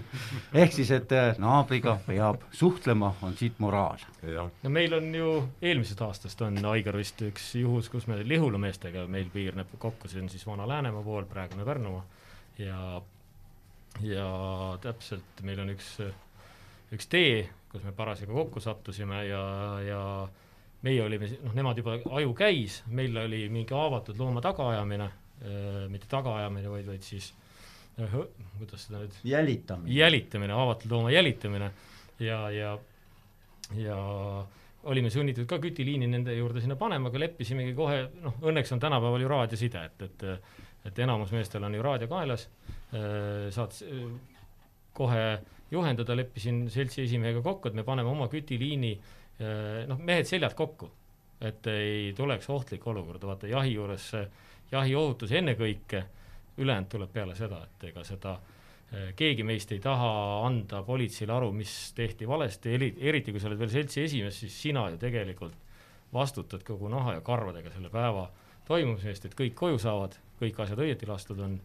[0.65, 4.03] ehk siis, et äh, naabriga peab suhtlema, on siit moraal.
[4.27, 5.29] no meil on ju
[5.63, 10.21] eelmisest aastast on Aigar vist üks juhus, kus me Lihula meestega meil piirneb kokku, see
[10.21, 12.03] on siis Vana-Läänemaa pool, praegune Pärnumaa
[12.59, 13.01] ja,
[14.03, 14.29] ja
[14.83, 15.95] täpselt meil on üks,
[16.93, 19.43] üks tee, kus me parasjagu kokku sattusime ja,
[19.87, 20.03] ja
[20.83, 25.11] meie olime, noh, nemad juba, aju käis, meil oli mingi haavatud looma tagaajamine
[25.91, 27.33] mitte tagaajamine, vaid, vaid siis
[28.59, 29.95] kuidas seda nüüd jälitamine.
[29.95, 31.71] jälitamine, haavatud looma jälitamine
[32.23, 32.77] ja, ja,
[33.77, 33.97] ja
[34.83, 39.23] olime sunnitud ka kütiliini nende juurde sinna panema, aga leppisimegi kohe, noh, õnneks on tänapäeval
[39.25, 40.25] ju raadioside, et, et
[40.85, 42.49] et enamus meestel on ju raadio kaelas,
[42.93, 43.77] saad
[44.93, 45.27] kohe
[45.73, 48.91] juhendada, leppisin seltsi esimehega kokku, et me paneme oma kütiliini
[49.89, 50.91] noh, mehed seljad kokku,
[51.41, 54.11] et ei tuleks ohtlik olukord, vaata jahi juures
[54.73, 56.03] jahiohutus ennekõike,
[56.59, 60.09] ülejäänud tuleb peale seda, et ega seda äh, Äh, keegi meist ei taha
[60.45, 64.85] anda politseile aru, mis tehti valesti, eriti kui sa oled veel seltsi esimees, siis sina
[64.93, 65.57] ju tegelikult
[66.13, 68.27] vastutad kogu naha ja karvadega selle päeva
[68.69, 71.59] toimumise eest, et kõik koju saavad, kõik asjad õieti lastud on,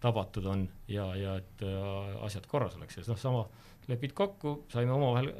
[0.00, 3.44] tabatud on ja, ja et äh, asjad korras oleks ja noh, sama
[3.90, 5.32] lepid kokku, saime omavahel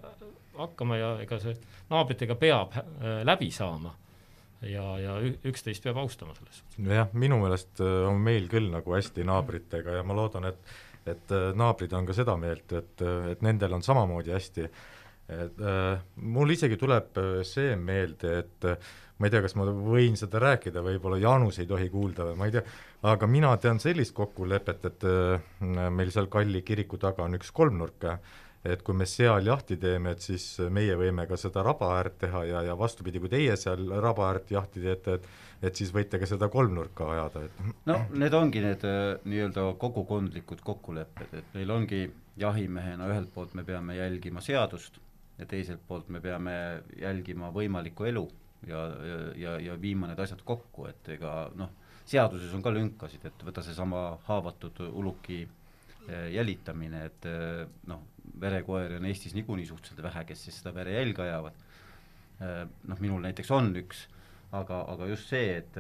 [0.59, 1.57] hakkama ja ega see
[1.91, 3.95] naabritega peab äh, läbi saama
[4.67, 6.79] ja, ja üksteist peab austama selles suhtes.
[6.97, 11.33] jah, minu meelest äh, on meil küll nagu hästi naabritega ja ma loodan, et et
[11.33, 14.67] äh, naabrid on ka seda meelt, et, äh, et nendel on samamoodi hästi.
[15.31, 18.67] et äh, mul isegi tuleb äh, see meelde, et
[19.21, 22.49] ma ei tea, kas ma võin seda rääkida, võib-olla Jaanus ei tohi kuulda või ma
[22.49, 22.63] ei tea,
[23.13, 28.09] aga mina tean sellist kokkulepet, et äh, meil seal Kalli kiriku taga on üks kolmnurk
[28.65, 32.43] et kui me seal jahti teeme, et siis meie võime ka seda raba äärt teha
[32.45, 35.31] ja, ja vastupidi, kui teie seal raba äärt jahti teete, et
[35.61, 40.63] et siis võite ka seda kolmnurka ajada, et no need ongi need äh, nii-öelda kogukondlikud
[40.65, 42.07] kokkulepped, et meil ongi
[42.41, 44.97] jahimehena ühelt poolt me peame jälgima seadust
[45.39, 46.55] ja teiselt poolt me peame
[47.01, 48.25] jälgima võimalikku elu
[48.67, 51.73] ja, ja, ja, ja viima need asjad kokku, et ega noh,
[52.11, 58.07] seaduses on ka lünkasid, et võta seesama haavatud uluki äh, jälitamine, et äh, noh,
[58.41, 61.67] verekoeri on Eestis niikuinii suhteliselt vähe, kes siis seda verejälge ajavad.
[62.41, 63.99] Noh, minul näiteks on üks
[64.57, 65.77] aga, aga just see, et,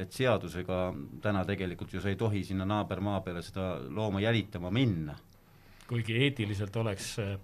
[0.00, 0.78] et seadusega
[1.24, 5.16] täna tegelikult ju sa ei tohi sinna naabermaa peale seda looma jälitama minna.
[5.88, 7.34] kuigi eetiliselt oleks äh,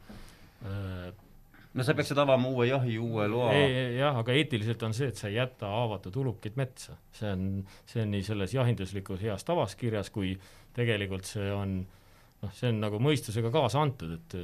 [1.75, 3.53] no sa peaksid avama uue jahi, uue loa.
[3.97, 6.97] jah, aga eetiliselt on see, et sa ei jäta haavatud ulukit metsa.
[7.15, 7.47] see on,
[7.87, 10.35] see on nii selles jahinduslikus heas tavas kirjas, kui
[10.77, 14.39] tegelikult see on noh, see on nagu mõistusega kaasa antud, et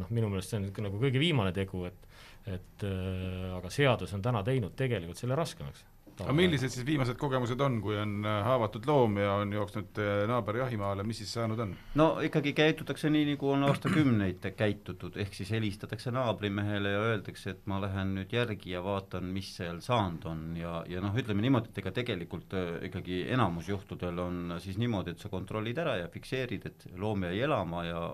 [0.00, 2.08] noh, minu meelest see on nagu kõige viimane tegu, et
[2.48, 5.84] et äh, aga seadus on täna teinud tegelikult selle raskemaks.
[6.24, 10.10] Aga millised siis viimased kogemused on, kui on äh, haavatud loom ja on jooksnud äh,
[10.30, 11.74] naaber jahimaale, mis siis saanud on?
[12.00, 17.64] no ikkagi käitutakse nii, nagu on aastakümneid käitutud, ehk siis helistatakse naabrimehele ja öeldakse, et
[17.70, 20.44] ma lähen nüüd järgi ja vaatan, mis seal saanud on.
[20.58, 22.54] Ja, ja noh, ütleme niimoodi, et ega tegelikult
[22.86, 27.40] ikkagi enamus juhtudel on siis niimoodi, et sa kontrollid ära ja fikseerid, et loom jäi
[27.46, 28.04] elama ja,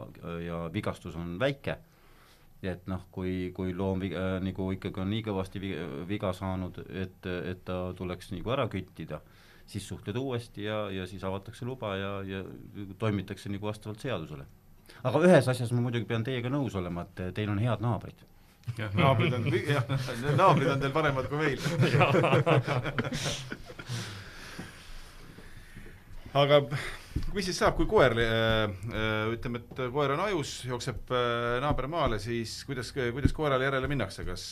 [0.45, 1.79] ja vigastus on väike
[2.71, 7.27] et noh, kui, kui loom äh, nagu ikkagi on nii kõvasti viga, viga saanud, et,
[7.53, 9.21] et ta tuleks nagu ära küttida,
[9.67, 12.45] siis suhtled uuesti ja, ja siis avatakse luba ja, ja
[12.99, 14.45] toimitakse nagu vastavalt seadusele.
[15.03, 18.19] aga ühes asjas ma muidugi pean teiega nõus olema, et teil on head naabrid.
[18.79, 19.43] jah, naabrid on,
[19.77, 19.85] jah,
[20.37, 21.59] naabrid on teil paremad kui meil
[26.43, 26.57] aga
[27.37, 32.19] mis siis saab, kui koer äh, äh, ütleme, et koer on ajus, jookseb äh, naabermaale,
[32.23, 34.45] siis kuidas, kuidas koerale järele minnakse, kas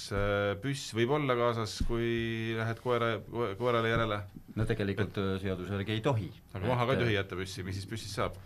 [0.62, 3.14] püss võib olla kaasas, kui lähed koera,
[3.61, 4.20] koerale järele?
[4.55, 6.29] no tegelikult seaduse järgi ei tohi.
[6.55, 8.38] aga maha ka ei tohi jätta püssi, mis siis püssist saab?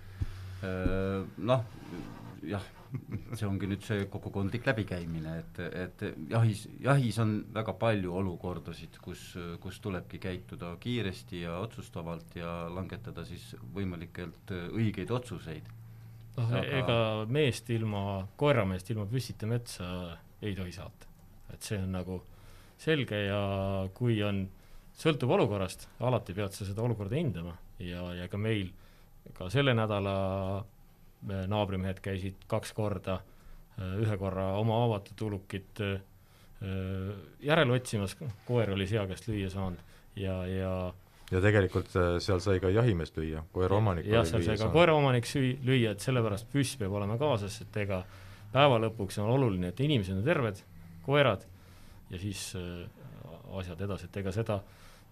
[1.38, 1.66] Noh,
[2.46, 2.64] jah
[3.36, 9.24] see ongi nüüd see kogukondlik läbikäimine, et, et jahis, jahis on väga palju olukordasid, kus,
[9.62, 15.68] kus tulebki käituda kiiresti ja otsustavalt ja langetada siis võimalikult õigeid otsuseid.
[16.38, 16.98] noh Aga..., ega
[17.28, 19.90] meest ilma, koerameest ilma püssita metsa
[20.40, 21.06] ei tohi saata.
[21.52, 22.22] et see on nagu
[22.78, 23.42] selge ja
[23.94, 24.46] kui on,
[24.98, 28.70] sõltub olukorrast, alati pead sa seda olukorda hindama ja, ja ka meil
[29.36, 30.64] ka selle nädala
[31.26, 33.18] naabrimehed käisid kaks korda,
[33.98, 35.82] ühe korra oma avatud ulukit
[37.42, 39.82] järele otsimas, koer oli sea käest lüüa saanud
[40.18, 40.72] ja, ja
[41.32, 45.58] ja tegelikult äh, seal sai ka jahimeest lüüa, koeraomanik jah, seal sai ka koeraomanik süü-,
[45.64, 48.02] lüüa, et sellepärast püss peab olema kaasas, et ega
[48.52, 50.62] päeva lõpuks on oluline, et inimesed on terved,
[51.04, 51.44] koerad,
[52.08, 52.86] ja siis äh,
[53.60, 54.60] asjad edasi, et ega seda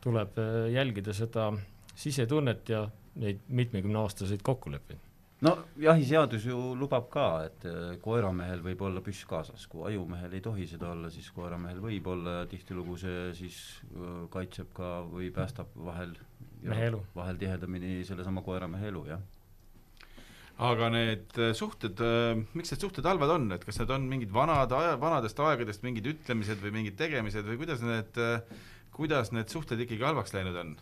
[0.05, 1.51] tuleb äh, jälgida, seda
[1.97, 2.87] sisetunnet ja
[3.21, 5.05] neid mitmekümneaastaseid kokkuleppeid
[5.45, 10.43] no jahiseadus ju lubab ka, et äh, koeramehel võib olla püss kaasas, kui ajumehel ei
[10.45, 13.59] tohi seda olla, siis koeramehel võib olla ja tihtilugu see siis
[13.91, 16.17] äh, kaitseb ka või päästab vahel
[16.63, 19.27] mehe elu, vahel tihedamini sellesama koeramehe elu, jah.
[20.67, 22.01] Aga need äh, suhted,
[22.57, 26.09] miks need suhted halvad on, et kas need on mingid vanad aja, vanadest aegadest mingid
[26.15, 28.23] ütlemised või mingid tegemised või kuidas need,
[28.97, 30.79] kuidas need suhted ikkagi halvaks läinud on?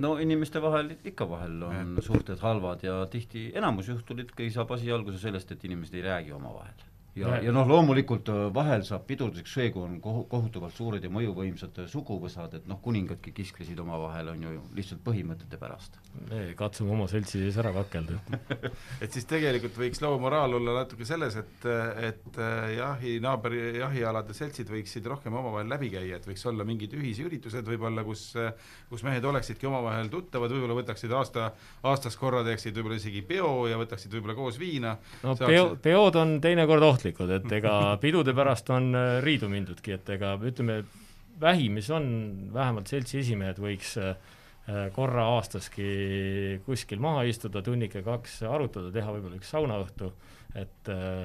[0.00, 4.92] No inimeste vahel ikka vahel on suhted halvad ja tihti, enamus juhtudel ikkagi saab asi
[4.92, 6.89] alguse sellest, et inimesed ei räägi omavahel.
[7.18, 11.10] Ja, ja noh, loomulikult äh, vahel saab pidurduseks see, kui on kohu-, kohutavalt suured ja
[11.12, 15.98] mõjuvõimsad suguvõsad, et noh, kuningadki kisklesid omavahel, on ju, lihtsalt põhimõtete pärast.
[16.30, 18.18] me katsume oma seltsi sees ära kakelda
[19.04, 21.68] et siis tegelikult võiks loo moraal olla natuke selles, et,
[22.10, 26.94] et äh, jahi, naabri jahialade seltsid võiksid rohkem omavahel läbi käia, et võiks olla mingid
[26.98, 28.30] ühisüritused võib-olla, kus
[28.90, 31.50] kus mehed oleksidki omavahel tuttavad, võib-olla võtaksid aasta,
[31.86, 34.96] aastas korra teeksid võib-olla isegi peo ja võtaksid võib-olla koos viina.
[35.22, 35.46] no Saaks...
[35.46, 36.99] peo, peod on teinekord ohtlikud,
[37.36, 40.82] et ega pidude pärast on äh, riidu mindudki, et ega ütleme,
[41.40, 42.06] vähim, mis on,
[42.54, 44.14] vähemalt seltsi esimehed võiks äh,
[44.94, 50.12] korra aastaski kuskil maha istuda, tunnike kaks arutada, teha võib-olla üks saunaõhtu,
[50.60, 51.24] et äh,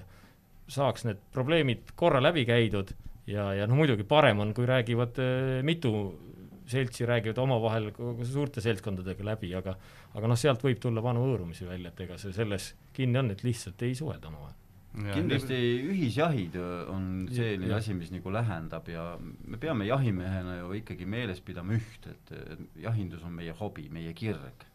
[0.72, 2.96] saaks need probleemid korra läbi käidud
[3.30, 5.20] ja, ja noh, muidugi parem on, kui räägivad
[5.66, 5.92] mitu
[6.66, 7.92] seltsi räägivad omavahel
[8.26, 9.76] suurte seltskondadega läbi, aga
[10.16, 13.44] aga noh, sealt võib tulla vanu hõõrumisi välja, et ega see selles kinni on, et
[13.46, 14.56] lihtsalt ei suhelda omavahel.
[14.96, 15.58] Kindlasti
[15.92, 16.56] ühisjahid
[16.92, 21.76] on selline ja, asi, mis nagu lähendab ja me peame jahimehena ju ikkagi meeles pidama
[21.78, 22.34] üht, et
[22.84, 24.66] jahindus on meie hobi, meie kirg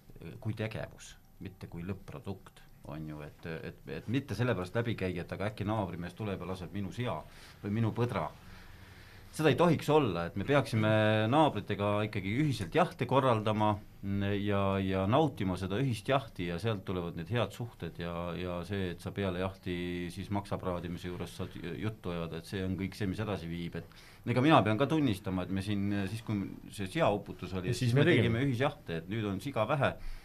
[0.41, 5.33] kui tegevus, mitte kui lõpp-produkt on ju, et, et, et mitte sellepärast läbi käia, et
[5.33, 7.17] aga äkki naabrimees tuleb ja laseb minu sea
[7.63, 8.29] või minu põdra
[9.35, 10.91] seda ei tohiks olla, et me peaksime
[11.31, 13.77] naabritega ikkagi ühiselt jahte korraldama
[14.41, 18.91] ja, ja nautima seda ühist jahti ja sealt tulevad need head suhted ja, ja see,
[18.95, 19.75] et sa peale jahti
[20.13, 24.33] siis maksapraadimise juures saad juttu ajada, et see on kõik see, mis edasi viib, et
[24.35, 26.43] ega mina pean ka tunnistama, et me siin siis, kui
[26.75, 28.43] see seauputus oli, siis me tegime.
[28.49, 30.20] ühisjahte, et nüüd on siga vähe Äh,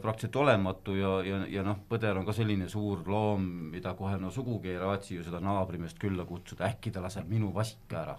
[0.00, 3.44] praktiliselt olematu ja, ja, ja noh, põder on ka selline suur loom,
[3.74, 7.52] mida kohe no sugugi ei raatsi ju seda naabrimeest külla kutsuda, äkki ta laseb minu
[7.54, 8.16] vasika ära.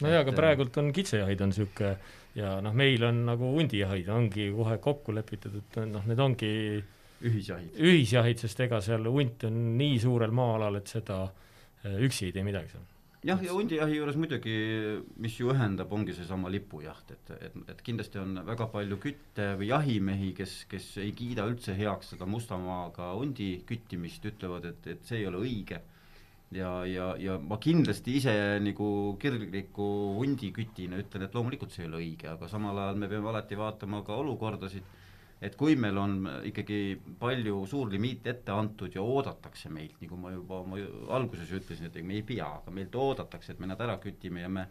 [0.00, 1.92] no jaa, aga praegult on kitsejahid on niisugune
[2.38, 6.52] ja noh, meil on nagu hundijahid, ongi kohe kokku lepitud, et noh, need ongi
[7.22, 12.36] ühisjahid, ühisjahid, sest ega seal hunt on nii suurel maa-alal, et seda äh, üksi ei
[12.38, 12.88] tee midagi seal
[13.26, 14.54] jah, ja hundijahi juures muidugi,
[15.22, 19.70] mis ju ühendab, ongi seesama lipujaht, et, et, et kindlasti on väga palju kütte või
[19.70, 25.22] jahimehi, kes, kes ei kiida üldse heaks seda mustamaaga hundi küttimist, ütlevad, et, et see
[25.22, 25.80] ei ole õige.
[26.52, 28.88] ja, ja, ja ma kindlasti ise nagu
[29.20, 29.86] kirgliku
[30.18, 34.02] hundikütina ütlen, et loomulikult see ei ole õige, aga samal ajal me peame alati vaatama
[34.04, 34.98] ka olukordasid
[35.42, 36.78] et kui meil on ikkagi
[37.18, 40.78] palju suur limiit ette antud ja oodatakse meilt, nagu ma juba oma
[41.16, 44.50] alguses ütlesin, et me ei pea, aga meilt oodatakse, et me nad ära kütime ja
[44.52, 44.68] me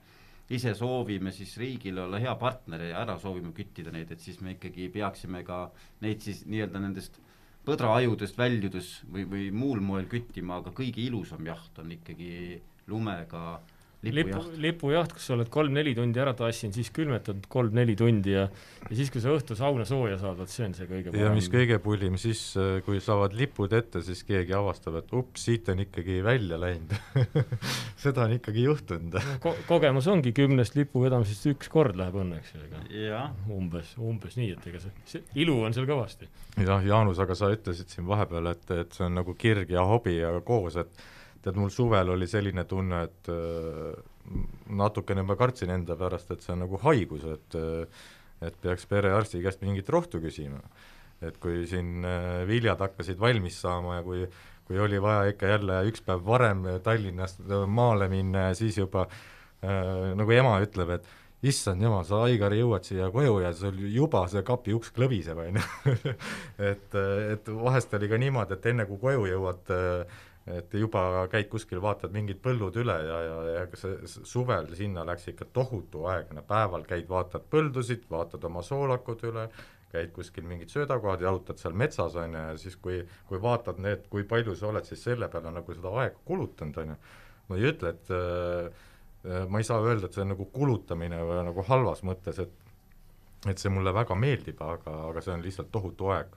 [0.52, 4.56] ise soovime siis riigile olla hea partner ja ära soovime küttida neid, et siis me
[4.56, 5.66] ikkagi peaksime ka
[6.04, 7.20] neid siis nii-öelda nendest
[7.68, 13.60] põdraajudest väljudes või, või muul moel küttima, aga kõige ilusam jaht on ikkagi lumega
[14.10, 18.48] lipu, lipujaht, kus sa oled kolm-neli tundi ära tassinud, siis külmetad kolm-neli tundi ja
[18.88, 21.22] ja siis, kui sa õhtu sauna sooja saad, vot see on see kõige parem.
[21.22, 22.42] ja mis kõige pullim, siis
[22.86, 26.96] kui saavad lipud ette, siis keegi avastab, et ups, siit on ikkagi välja läinud
[28.04, 29.54] seda on ikkagi juhtunud Ko.
[29.70, 34.82] kogemus ongi kümnest lipu vedamisest üks kord läheb õnneks, ega umbes, umbes nii, et ega
[34.84, 36.30] see, see ilu on seal kõvasti.
[36.58, 40.18] jah, Jaanus, aga sa ütlesid siin vahepeal, et, et see on nagu kirg ja hobi
[40.18, 41.04] ja koos, et
[41.42, 43.92] tead, mul suvel oli selline tunne, et äh,
[44.82, 48.02] natukene ma kartsin enda pärast, et see on nagu haigus, et äh,
[48.42, 50.62] et peaks perearsti käest mingit rohtu küsima.
[51.22, 54.24] et kui siin äh, viljad hakkasid valmis saama ja kui
[54.66, 60.14] kui oli vaja ikka jälle üks päev varem Tallinnast maale minna ja siis juba äh,
[60.16, 61.10] nagu ema ütleb, et
[61.44, 65.58] issand jumal, sa, Aigar, jõuad siia koju ja sul juba see kapi uks klõbiseb, on
[65.58, 66.14] ju.
[66.72, 66.98] et,
[67.34, 70.20] et vahest oli ka niimoodi, et enne kui koju jõuad äh,
[70.58, 75.28] et juba käid kuskil, vaatad mingid põllud üle ja, ja, ja see suvel sinna läks
[75.32, 79.48] ikka tohutu aeglane, päeval käid, vaatad põldusid, vaatad oma soolakud üle,
[79.92, 84.08] käid kuskil mingid söödakohad, jalutad seal metsas, on ju, ja siis kui, kui vaatad need,
[84.12, 87.00] kui palju sa oled siis selle peale nagu seda aega kulutanud, on ju,
[87.50, 91.42] ma ei ütle, et äh, ma ei saa öelda, et see on nagu kulutamine või
[91.52, 92.58] nagu halvas mõttes, et
[93.50, 96.36] et see mulle väga meeldib, aga, aga see on lihtsalt tohutu aeg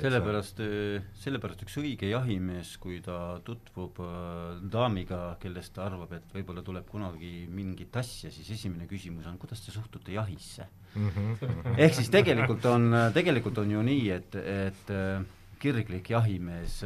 [0.00, 6.34] sellepärast, äh, sellepärast üks õige jahimees, kui ta tutvub äh, daamiga, kellest ta arvab, et
[6.34, 11.08] võib-olla tuleb kunagi mingit asja, siis esimene küsimus on, kuidas te suhtute jahisse mm?
[11.14, 11.78] -hmm.
[11.78, 15.24] ehk siis tegelikult on, tegelikult on ju nii, et, et äh,
[15.64, 16.82] kirglik jahimees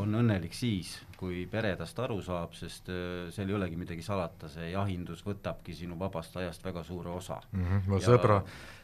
[0.00, 2.88] on õnnelik siis, kui pere tast aru saab, sest
[3.30, 7.64] seal ei olegi midagi salata, see jahindus võtabki sinu vabast ajast väga suure osa mm.
[7.64, 7.88] -hmm.
[7.88, 8.06] mu ja...
[8.08, 8.40] sõbra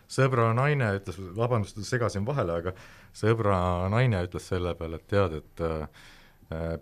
[0.08, 2.74] sõbra naine ütles, vabandust, segasin vahele, aga
[3.16, 6.06] sõbra naine ütles selle peale, et tead, et äh,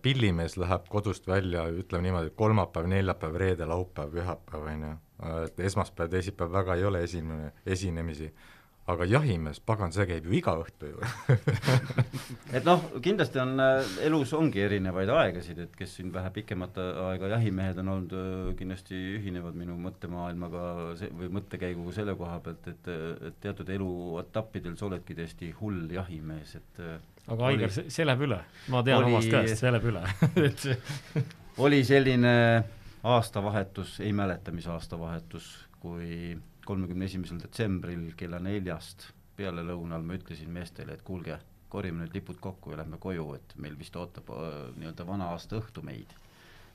[0.02, 4.92] pillimees läheb kodust välja, ütleme niimoodi, kolmapäev, neljapäev, reede, laupäev, pühapäev, on ju,
[5.42, 8.30] et esmaspäev, teisipäev väga ei ole esimene, esinemisi,
[8.86, 11.08] aga jahimees, pagan, see käib ju iga õhtu ju.
[12.56, 17.32] Et noh, kindlasti on äh, elus ongi erinevaid aegasid, et kes siin vähe pikemat aega
[17.34, 20.62] jahimehed on olnud, äh, kindlasti ühinevad minu mõttemaailmaga
[21.18, 22.90] või mõttekäiguga selle koha pealt, et,
[23.30, 28.26] et teatud eluetappidel sa oledki täiesti hull jahimees, et äh, aga Aigar, see, see läheb
[28.28, 30.06] üle, ma tean oli, omast käest, see läheb üle.
[30.46, 32.34] Et oli selline
[33.06, 35.48] aastavahetus, ei mäleta, mis aastavahetus,
[35.82, 36.36] kui
[36.66, 41.38] kolmekümne esimesel detsembril kella neljast pealelõunal ma ütlesin meestele, et kuulge,
[41.72, 44.30] korjame nüüd lipud kokku ja lähme koju, et meil vist ootab
[44.78, 46.14] nii-öelda vana aasta õhtu meid.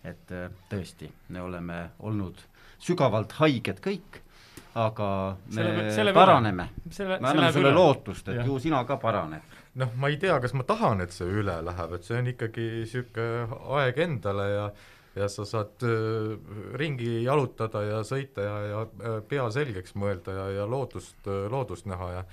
[0.04, 0.32] et
[0.70, 2.40] tõesti, me oleme olnud
[2.82, 4.22] sügavalt haiged kõik,
[4.82, 5.10] aga
[5.46, 6.70] me selle, selle paraneme.
[6.98, 8.46] me anname sulle lootust, et ja.
[8.46, 9.60] ju sina ka paraned.
[9.76, 12.68] noh, ma ei tea, kas ma tahan, et see üle läheb, et see on ikkagi
[12.80, 14.66] niisugune aeg endale ja
[15.16, 16.38] ja sa saad äh,
[16.80, 21.90] ringi jalutada ja sõita ja, ja äh, pea selgeks mõelda ja, ja loodust, äh, loodust
[21.92, 22.24] näha ja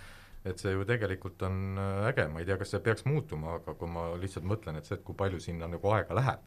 [0.47, 1.77] et see ju tegelikult on
[2.09, 4.97] äge, ma ei tea, kas see peaks muutuma, aga kui ma lihtsalt mõtlen, et see,
[4.97, 6.47] et kui palju sinna nagu aega läheb,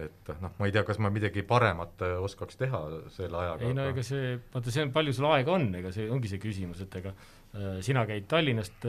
[0.00, 2.80] et noh, ma ei tea, kas ma midagi paremat oskaks teha
[3.12, 3.66] selle ajaga.
[3.66, 6.40] ei no ega see, vaata see on, palju sul aega on, ega see ongi see
[6.40, 7.12] küsimus, et ega
[7.84, 8.86] sina käid Tallinnast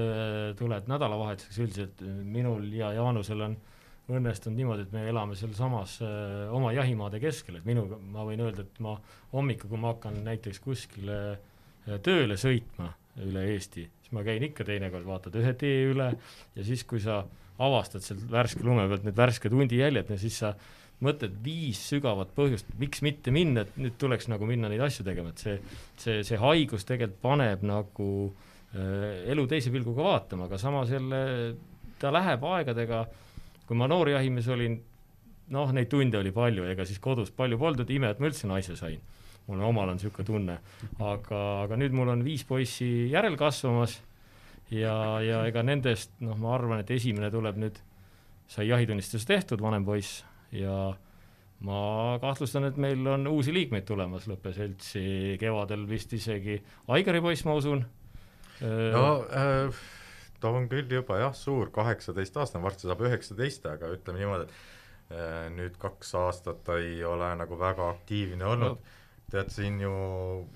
[0.61, 2.05] tuled nädalavahetuseks üldiselt,
[2.37, 3.74] minul ja Jaanusel on äh,
[4.11, 8.65] õnnestunud niimoodi, et me elame sealsamas äh, oma jahimaade keskel, et minuga, ma võin öelda,
[8.65, 8.93] et ma
[9.33, 12.91] hommikul, kui ma hakkan näiteks kuskile äh, tööle sõitma
[13.25, 17.23] üle Eesti, siis ma käin ikka teinekord, vaatad ühe tee üle ja siis, kui sa
[17.65, 20.53] avastad sealt värske lume pealt need värsked hundijäljed, siis sa
[21.05, 25.33] mõtled viis sügavat põhjust, miks mitte minna, et nüüd tuleks nagu minna neid asju tegema,
[25.33, 25.57] et see,
[25.99, 31.55] see, see haigus tegelikult paneb nagu äh, elu teise pilguga vaatama, aga samas jälle
[31.99, 33.21] ta läheb aegadega äh,
[33.67, 34.77] kui ma noor jahimees olin,
[35.53, 38.77] noh, neid tunde oli palju, ega siis kodus palju polnud, ime, et ma üldse naise
[38.79, 39.01] sain.
[39.45, 40.53] mul omal on niisugune tunne,
[40.97, 43.99] aga, aga nüüd mul on viis poissi järel kasvamas
[44.73, 47.77] ja, ja ega nendest noh, ma arvan, et esimene tuleb nüüd,
[48.49, 50.95] sai jahitunnistuse tehtud, vanem poiss, ja
[51.65, 51.81] ma
[52.21, 56.57] kahtlustan, et meil on uusi liikmeid tulemas lõppeseltsi, kevadel vist isegi
[56.97, 57.85] Aigari poiss, ma usun.
[58.65, 59.85] no äh
[60.39, 64.45] ta on küll juba jah, suur, kaheksateistaastane, varsti saab üheksateist, aga ütleme niimoodi,
[65.09, 69.79] et äh, nüüd kaks aastat ta ei ole nagu väga aktiivne olnud no., tead siin
[69.81, 69.91] ju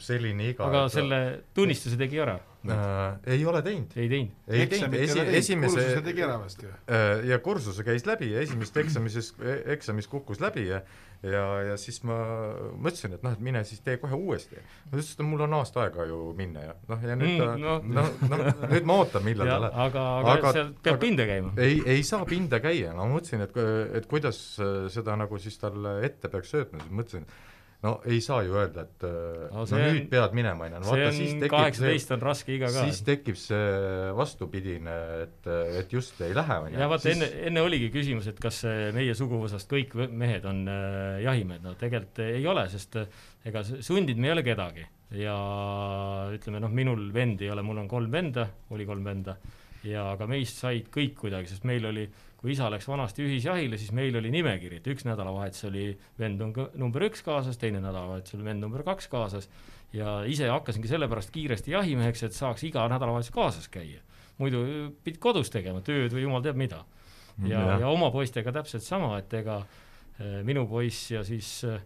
[0.02, 0.94] selline iga aga et...
[0.94, 1.20] selle
[1.58, 2.36] tunnistuse tegi ära
[2.70, 3.34] äh,?
[3.34, 3.96] ei ole teinud.
[3.98, 4.36] ei teinud?
[4.46, 7.24] ei teinud, esi-, esimese kursuse tegi ära vist ju äh,.
[7.32, 9.32] ja kursuse käis läbi ja esimesest eksamises,
[9.74, 10.84] eksamis kukkus läbi ja
[11.24, 12.18] ja, ja siis ma
[12.80, 14.60] mõtlesin, et noh, et mine siis tee kohe uuesti.
[14.60, 17.90] ta ütles, et mul on aasta aega ju minna ja noh, ja nüüd mm, noh,
[17.98, 19.78] noh, noh, nüüd ma ootan, millal ta läheb.
[19.86, 21.54] aga, aga, aga seal peab aga, pinda käima.
[21.66, 23.62] ei, ei saa pinda käia, no ma mõtlesin, et,
[24.00, 24.42] et kuidas
[24.96, 27.28] seda nagu siis talle ette peaks söötma, siis mõtlesin,
[27.86, 31.12] no ei saa ju öelda, et no, no nüüd on, pead minema, on ju.
[31.16, 32.84] see on kaheksateist on raske iga ka.
[32.90, 35.50] siis tekib see vastupidine, et,
[35.80, 36.80] et just ei lähe, on ju.
[36.82, 37.16] ja vaata siis...
[37.16, 38.62] enne, enne oligi küsimus, et kas
[38.96, 44.20] meie suguvõsast kõik mehed on äh, jahimehed, no tegelikult ei ole, sest äh, ega sundinud
[44.20, 44.88] me ei ole kedagi.
[45.16, 45.38] ja
[46.36, 49.40] ütleme noh, minul vendi ei ole, mul on kolm venda, oli kolm venda,
[49.88, 53.78] ja aga meist said kõik kuidagi, sest meil oli äh, kui isa läks vanasti ühisjahile,
[53.80, 56.40] siis meil oli nimekiri, et üks nädalavahetus oli vend
[56.80, 59.50] number üks kaasas, teine nädalavahetus oli vend number kaks kaasas
[59.96, 64.00] ja ise hakkasingi sellepärast kiiresti jahimeheks, et saaks iga nädalavahetus kaasas käia.
[64.40, 64.64] muidu
[65.04, 66.86] pidid kodus tegema tööd või jumal teab mida.
[67.44, 71.82] ja, ja oma poistega täpselt sama, et ega äh, minu poiss ja siis äh,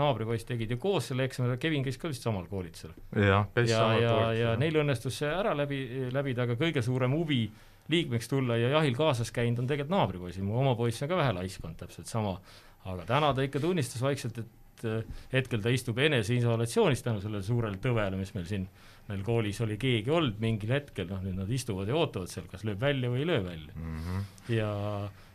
[0.00, 2.94] naabripoiss tegid ju koos selle eksami, Kevin käis ka vist samal koolitusel.
[3.16, 7.44] ja, ja, ja, ja, ja neil õnnestus see ära läbi, läbida, aga kõige suurem huvi
[7.50, 11.18] äh, liikmeks tulla ja jahil kaasas käinud on tegelikult naabripoisil, mu oma poiss on ka
[11.18, 12.38] vähe laiskond, täpselt sama.
[12.84, 17.76] aga täna ta ikka tunnistas vaikselt, et äh, hetkel ta istub eneseisolatsioonis tänu sellele suurele
[17.76, 18.68] tõvele, mis meil siin,
[19.08, 22.64] meil koolis oli keegi olnud mingil hetkel, noh nüüd nad istuvad ja ootavad seal, kas
[22.64, 23.98] lööb välja või ei löö välja mm.
[24.06, 24.54] -hmm.
[24.56, 24.70] ja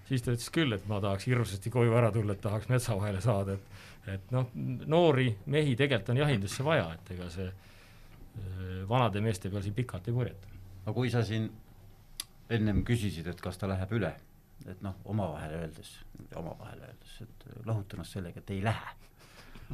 [0.09, 3.21] siis ta ütles küll, et ma tahaks hirmsasti koju ära tulla, et tahaks metsa vahele
[3.21, 4.49] saada, et et noh,
[4.85, 10.09] noori mehi tegelikult on jahindusse vaja, et ega see äh, vanade meeste peal siin pikalt
[10.09, 10.51] ei purjeta.
[10.85, 11.49] no kui sa siin
[12.49, 14.11] ennem küsisid, et kas ta läheb üle,
[14.69, 15.91] et noh, omavahel öeldes,
[16.35, 18.95] omavahel öeldes, et lahuta ennast sellega, et ei lähe.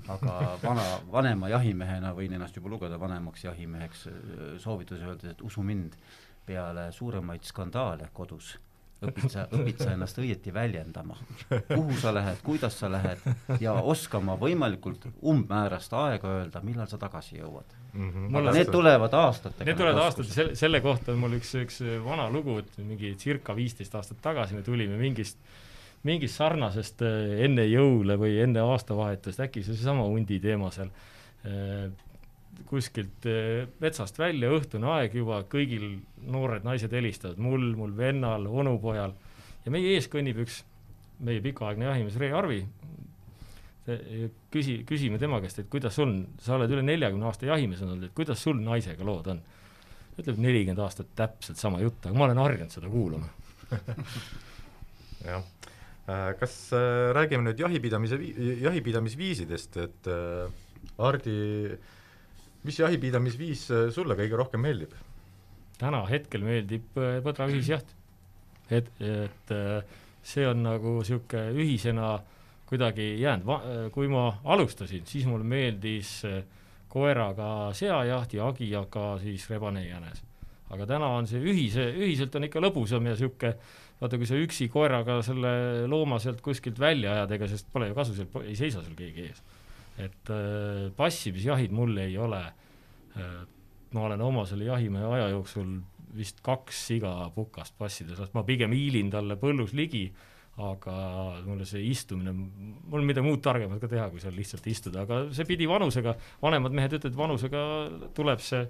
[0.08, 4.06] aga vana, vanema jahimehena võin ennast juba lugeda vanemaks jahimeheks,
[4.64, 5.98] soovituse öeldes, et usu mind,
[6.46, 8.56] peale suuremaid skandaale kodus
[9.02, 11.18] õpid sa, õpid sa ennast õieti väljendama.
[11.50, 13.24] kuhu sa lähed, kuidas sa lähed
[13.64, 18.12] ja oskama võimalikult umbmäärast aega öelda, millal sa tagasi jõuad mm.
[18.12, 18.38] -hmm.
[18.38, 19.70] aga need tulevad aastatega.
[19.72, 23.56] Need tulevad aastatega, selle, selle kohta on mul üks, üks vana lugu, et mingi circa
[23.56, 25.38] viisteist aastat tagasi me tulime mingist
[26.08, 30.90] mingist sarnasest äh, enne jõule või enne aastavahetust, äkki see seesama hundi teema seal,
[31.46, 31.90] äh,
[32.68, 36.02] kuskilt eh, metsast välja, õhtune aeg juba, kõigil
[36.32, 39.16] noored naised helistavad, mul, mul vennal, onupojal,
[39.66, 40.62] ja meie ees kõnnib üks
[41.22, 42.62] meie pikaaegne jahimees Rei Arvi,
[44.54, 48.16] küsi, küsime tema käest, et kuidas sul, sa oled üle neljakümne aasta jahimees olnud, et
[48.18, 49.42] kuidas sul naisega lood on?
[50.20, 53.30] ütleb nelikümmend aastat täpselt sama jutt, aga ma olen harjunud seda kuulama.
[55.30, 55.46] Jah,
[56.06, 58.20] äh, kas äh, räägime nüüd jahipidamise,
[58.66, 60.52] jahipidamisviisidest, et äh,
[61.00, 61.38] Hardi,
[62.64, 64.94] mis jahipidamisviis sulle kõige rohkem meeldib?
[65.82, 67.96] täna hetkel meeldib põdra ühisjaht.
[68.70, 69.54] et, et
[70.22, 72.14] see on nagu niisugune ühisena
[72.70, 76.22] kuidagi jäänud, kui ma alustasin, siis mulle meeldis
[76.92, 80.24] koeraga seajaht ja agijaga siis rebane jänes.
[80.72, 83.56] aga täna on see ühise, ühiselt on ikka lõbusam ja niisugune
[84.02, 85.52] vaata, kui sa üksi koeraga selle
[85.92, 89.28] looma sealt kuskilt välja ajad, ega sest pole ju kasu, seal ei seisa sul keegi
[89.28, 89.44] ees.
[90.00, 92.42] Et äh, passimisjahid mul ei ole
[93.18, 93.42] äh,,
[93.92, 95.80] ma olen oma selle jahimehe aja jooksul
[96.16, 100.06] vist kaks siga pukast passida saanud, ma pigem hiilin talle põllus ligi,
[100.62, 100.96] aga
[101.46, 102.34] mulle see istumine,
[102.92, 106.76] mul midagi muud targemat ka teha, kui seal lihtsalt istuda, aga see pidi vanusega, vanemad
[106.76, 107.62] mehed ütlevad, vanusega
[108.18, 108.66] tuleb see,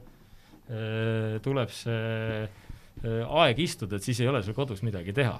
[0.69, 2.45] äh, tuleb see
[3.01, 5.37] aeg istuda, et siis ei ole sul kodus midagi teha.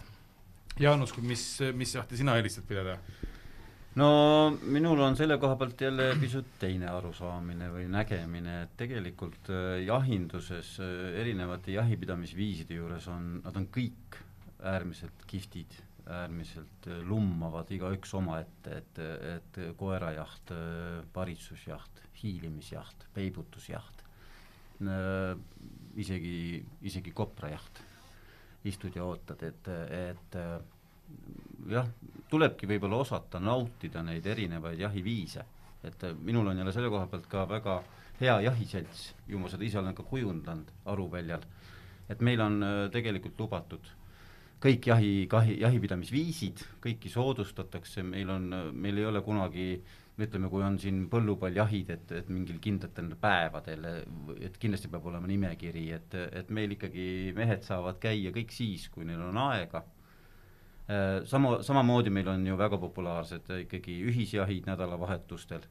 [0.80, 1.44] Jaanus, mis,
[1.76, 2.96] mis jahti sina eelistad pidada?
[4.00, 4.10] No
[4.62, 10.78] minul on selle koha pealt jälle pisut teine arusaamine või nägemine, et tegelikult äh, jahinduses
[10.82, 14.20] erinevate jahipidamisviiside juures on, nad on kõik
[14.62, 15.80] äärmiselt kihvtid
[16.10, 19.02] äärmiselt äh, lummavad igaüks omaette, et,
[19.36, 24.04] et koerajaht, äh, paritsusjaht, hiilimisjaht, peibutusjaht,
[24.82, 25.36] äh,
[26.02, 27.84] isegi, isegi koprajaht,
[28.68, 30.36] istud ja ootad, et, et
[31.70, 31.88] jah,
[32.30, 35.46] tulebki võib-olla osata nautida neid erinevaid jahiviise.
[35.84, 37.84] et minul on jälle selle koha pealt ka väga
[38.20, 41.42] hea jahiselts, ju ma seda ise olen ka kujundanud Aruväljal,
[42.10, 43.90] et meil on tegelikult lubatud
[44.62, 48.48] kõik jahi, kahi, jahipidamisviisid, kõiki soodustatakse, meil on,
[48.78, 49.66] meil ei ole kunagi
[50.22, 53.88] ütleme, kui on siin põllupaljahid, et, et mingil kindlatel päevadel,
[54.38, 57.08] et kindlasti peab olema nimekiri, et, et meil ikkagi
[57.38, 59.82] mehed saavad käia kõik siis, kui neil on aega.
[61.30, 65.64] Sama, samamoodi meil on ju väga populaarsed ikkagi ühisjahid nädalavahetustel,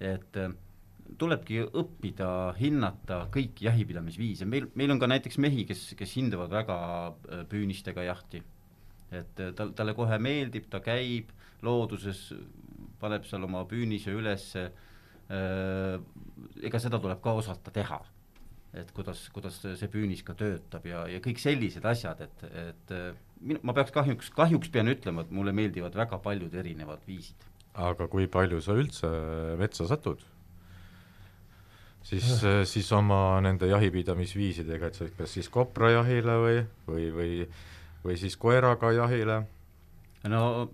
[0.00, 0.38] et
[1.18, 2.28] tulebki õppida
[2.58, 6.76] hinnata kõiki jahipidamisviise, meil, meil on ka näiteks mehi, kes, kes hindavad väga
[7.08, 8.42] äh, püünistega jahti.
[9.10, 11.32] et äh, tal, talle kohe meeldib, ta käib
[11.66, 12.30] looduses,
[13.00, 15.98] paneb seal oma püünise ülesse äh,,
[16.62, 18.00] ega seda tuleb ka osata teha.
[18.74, 22.92] et kuidas, kuidas see püünis ka töötab ja, ja kõik sellised asjad, et, et
[23.40, 27.48] äh, min-, ma peaks kahjuks, kahjuks pean ütlema, et mulle meeldivad väga paljud erinevad viisid.
[27.74, 29.08] aga kui palju sa üldse
[29.58, 30.22] metsa satud?
[32.02, 37.32] siis, äh, siis oma nende jahipidamisviisidega, et sa kas siis koprajahile või, või, või,
[38.04, 39.42] või siis koeraga jahile?
[40.28, 40.70] no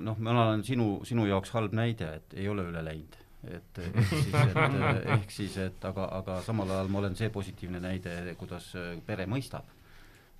[0.00, 3.18] noh, ma olen sinu, sinu jaoks halb näide, et ei ole üle läinud.
[3.50, 4.56] et ehk siis, et
[5.16, 8.72] ehk siis, et aga, aga samal ajal ma olen see positiivne näide, kuidas
[9.06, 9.68] pere mõistab.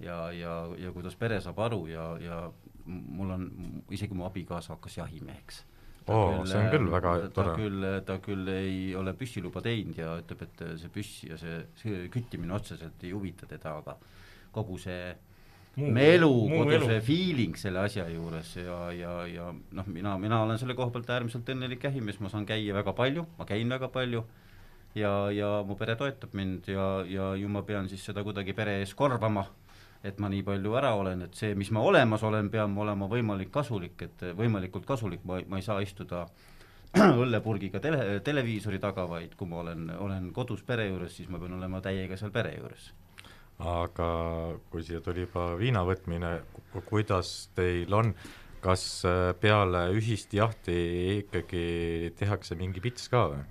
[0.00, 2.40] Ja, ja, ja kuidas pere saab aru ja, ja
[2.86, 3.48] mul on,
[3.92, 5.64] isegi mu abikaasa hakkas jahimeheks.
[6.10, 7.56] Oo, see on küll väga ta tore.
[7.60, 12.06] küll, ta küll ei ole püssiluba teinud ja ütleb, et see püss ja see, see
[12.12, 13.94] küttimine otseselt ei huvita teda, aga
[14.50, 15.12] kogu see
[15.76, 20.58] muu, meelu, kogu see feeling selle asja juures ja, ja, ja noh, mina, mina olen
[20.58, 24.24] selle koha pealt äärmiselt õnnelik jahimees, ma saan käia väga palju, ma käin väga palju
[24.98, 28.80] ja, ja mu pere toetab mind ja, ja ju ma pean siis seda kuidagi pere
[28.80, 29.46] ees korvama
[30.04, 33.50] et ma nii palju ära olen, et see, mis ma olemas olen, pean olema võimalik
[33.52, 36.24] kasulik, et võimalikult kasulik, ma, ma ei saa istuda
[37.22, 41.58] õllepurgiga tele, televiisori taga, vaid kui ma olen, olen kodus pere juures, siis ma pean
[41.58, 42.90] olema täiega seal pere juures.
[43.60, 44.06] aga
[44.72, 46.38] kui siia tuli juba viina võtmine,
[46.88, 48.14] kuidas teil on,
[48.64, 50.78] kas äh, peale ühist jahti
[51.20, 53.44] ikkagi tehakse mingi pits ka või?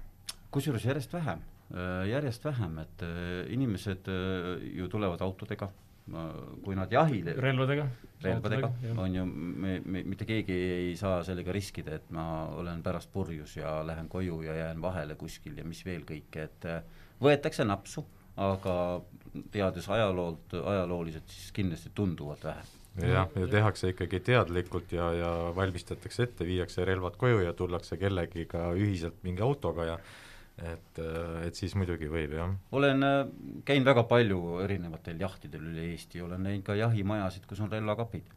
[0.49, 1.45] kusjuures järjest vähem,
[1.75, 4.09] äh, järjest vähem, et äh, inimesed
[4.73, 5.69] ju tulevad autodega
[6.63, 7.85] kui nad jahile relvadega,
[8.23, 12.25] relvadega, on ju, me, me, mitte keegi ei saa sellega riskida, et ma
[12.59, 16.67] olen pärast purjus ja lähen koju ja jään vahele kuskil ja mis veel kõike, et
[16.69, 16.81] äh,
[17.21, 18.05] võetakse napsu,
[18.39, 18.75] aga
[19.51, 22.75] teades ajaloolt, ajalooliselt, siis kindlasti tunduvalt vähem
[23.07, 28.71] jah, ja tehakse ikkagi teadlikult ja, ja valmistatakse ette, viiakse relvad koju ja tullakse kellegiga
[28.77, 29.99] ühiselt mingi autoga ja
[30.59, 32.51] et, äh, et siis muidugi võib, jah.
[32.75, 33.21] olen äh,
[33.67, 38.35] käinud väga palju erinevatel jahtidel üle Eesti, olen näinud ka jahimajasid, kus on relvakapid.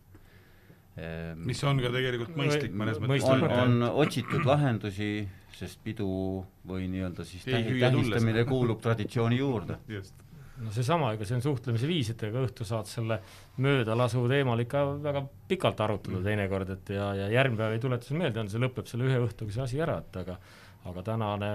[0.93, 3.29] Ehm, mis on ka tegelikult mõistlik mõnes mõttes.
[3.33, 5.12] on, on otsitud lahendusi,
[5.57, 6.09] sest pidu
[6.68, 9.79] või nii-öelda siis tähi, tähistamine kuulub traditsiooni juurde.
[10.62, 13.18] no seesama, ega see on suhtlemise viis, et ega õhtu saad selle
[13.64, 16.27] möödalasu teemal ikka väga pikalt arutada mm.
[16.29, 19.16] teinekord, et ja, ja järgmine päev ei tuleta sulle meelde, on see lõpeb selle ühe
[19.25, 20.37] õhtuga see asi ära, et aga
[20.91, 21.51] aga tänane,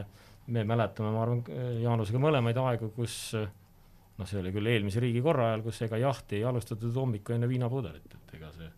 [0.48, 1.42] me mäletame, ma arvan,
[1.82, 6.48] Jaanusega mõlemaid aegu, kus noh, see oli küll eelmise riigikorra ajal, kus ega jahti ei
[6.48, 8.72] alustatud hommiku enne viinapudelit, et ega see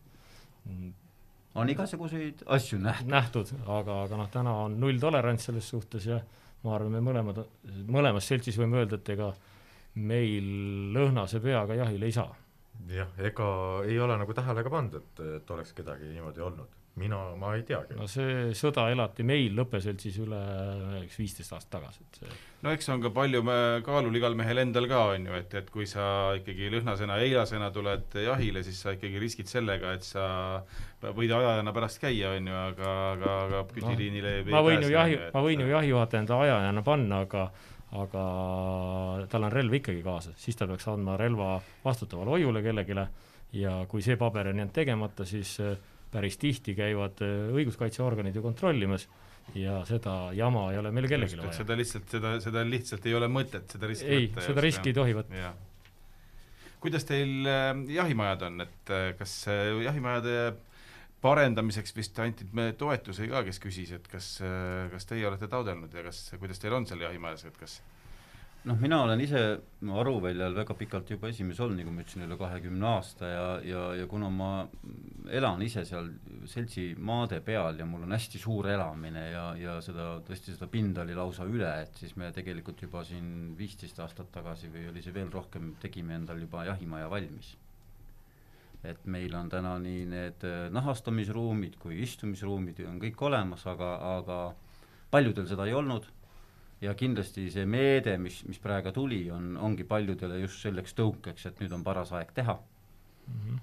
[1.60, 3.10] on igasuguseid asju nähtud.
[3.10, 6.20] nähtud, aga, aga noh, täna on nulltolerants selles suhtes ja
[6.64, 7.42] ma arvan, me mõlemad,
[7.88, 9.32] mõlemas seltsis võime öelda, et ega
[10.00, 10.52] meil
[10.96, 12.36] lõhnase peaga jahile ei saa.
[12.90, 13.48] jah, ega
[13.86, 17.64] ei ole nagu tähele ka pannud, et, et oleks kedagi niimoodi olnud mina, ma ei
[17.68, 17.97] teagi.
[17.97, 20.39] no see sõda elati meil lõppeseltsis üle
[21.04, 23.41] eks viisteist aastat tagasi, et see no eks on ka palju
[23.86, 28.20] kaalul igal mehel endal ka, on ju, et, et kui sa ikkagi lõhnasena, eilasena tuled
[28.26, 30.28] jahile, siis sa ikkagi riskid sellega, et sa
[31.16, 35.20] võid ajajana pärast käia, on ju, aga, aga, aga pütiliinile no, ma võin ju jahi,
[35.34, 37.50] ma võin ju jahijuhataja enda ajajana panna, aga
[37.89, 38.24] aga
[39.32, 42.93] tal on relv ikkagi kaasas, siis ta peaks andma relva vastutavale hoiule kellelegi
[43.58, 45.56] ja kui see paber on jäänud tegemata, siis
[46.14, 49.07] päris tihti käivad äh, õiguskaitseorganid ju kontrollimas
[49.57, 51.57] ja seda jama ei ole meile kellelegi vaja.
[51.62, 55.16] seda lihtsalt, seda, seda lihtsalt ei ole mõtet, seda riski ei, seda riski ei tohi
[55.18, 55.51] võtta.
[56.84, 59.36] kuidas teil äh, jahimajad on, et äh, kas
[59.86, 60.36] jahimajade
[61.22, 62.47] parendamiseks vist anti
[62.80, 64.38] toetusi ka, kes küsis, et kas
[64.93, 67.82] kas teie olete taotlenud ja kas, kuidas teil on seal jahimajas, et kas
[68.68, 69.41] noh, mina olen ise
[69.80, 74.07] Aruväljal väga pikalt juba esimees olnud, nagu ma ütlesin, üle kahekümne aasta ja, ja, ja
[74.12, 74.49] kuna ma
[75.32, 76.10] elan ise seal
[76.49, 81.05] seltsi maade peal ja mul on hästi suur elamine ja, ja seda, tõesti seda pinda
[81.05, 85.16] oli lausa üle, et siis me tegelikult juba siin viisteist aastat tagasi või oli see
[85.16, 87.55] veel rohkem, tegime endal juba jahimaja valmis.
[88.84, 94.38] et meil on täna nii need nahastamisruumid kui istumisruumid on kõik olemas, aga, aga
[95.12, 96.07] paljudel seda ei olnud
[96.82, 101.64] ja kindlasti see meede, mis, mis praegu tuli, on, ongi paljudele just selleks tõukeks, et
[101.64, 103.40] nüüd on paras aeg teha mm.
[103.40, 103.60] -hmm.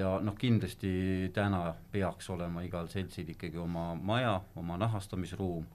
[0.00, 5.66] ja, noh, kindlasti täna peaks olema igal seltsil ikkagi oma maja, oma nahastamisruum,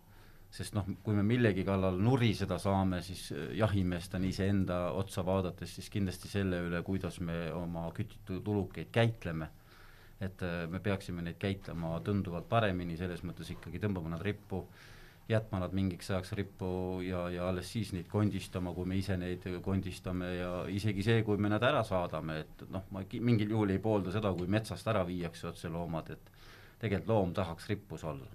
[0.52, 5.90] sest noh, kui me millegi kallal nuriseda saame, siis äh, jahimeestena iseenda otsa vaadates, siis
[5.90, 9.50] kindlasti selle üle, kuidas me oma kütitud ulukeid käitleme
[10.22, 14.68] et äh, me peaksime neid käitlema tunduvalt paremini, selles mõttes ikkagi tõmbama nad rippu
[15.32, 19.46] jätma nad mingiks ajaks rippu ja, ja alles siis neid kondistama, kui me ise neid
[19.64, 23.82] kondistame ja isegi see, kui me nad ära saadame, et noh, ma mingil juhul ei
[23.84, 26.32] poolda seda, kui metsast ära viiakse otse loomad, et
[26.82, 28.28] tegelikult loom tahaks rippus olla.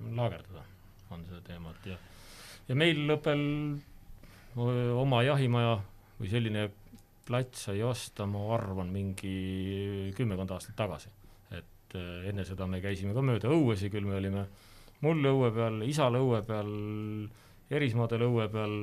[0.00, 0.64] laagerdada
[1.10, 1.98] on see teema, et ja,
[2.68, 3.42] ja meil lõppel
[4.56, 5.76] oma jahimaja
[6.20, 6.68] või selline
[7.26, 11.12] plats sai osta, ma arvan, mingi kümmekond aastat tagasi.
[11.50, 14.69] et eh, enne seda me käisime ka mööda õuesi, küll me olime äh,
[15.04, 16.70] mul õue peal, isal õue peal,
[17.72, 18.74] erismaadel õue peal,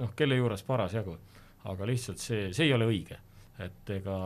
[0.00, 1.16] noh, kelle juures parasjagu.
[1.64, 3.16] aga lihtsalt see, see ei ole õige,
[3.64, 4.16] et ega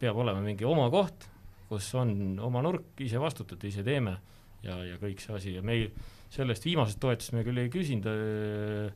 [0.00, 1.28] peab olema mingi oma koht,
[1.68, 4.16] kus on oma nurk, ise vastutate, ise teeme
[4.64, 5.52] ja, ja kõik see asi.
[5.54, 5.92] Ja meil
[6.34, 8.90] sellest viimasest toetust me küll ei küsinud äh,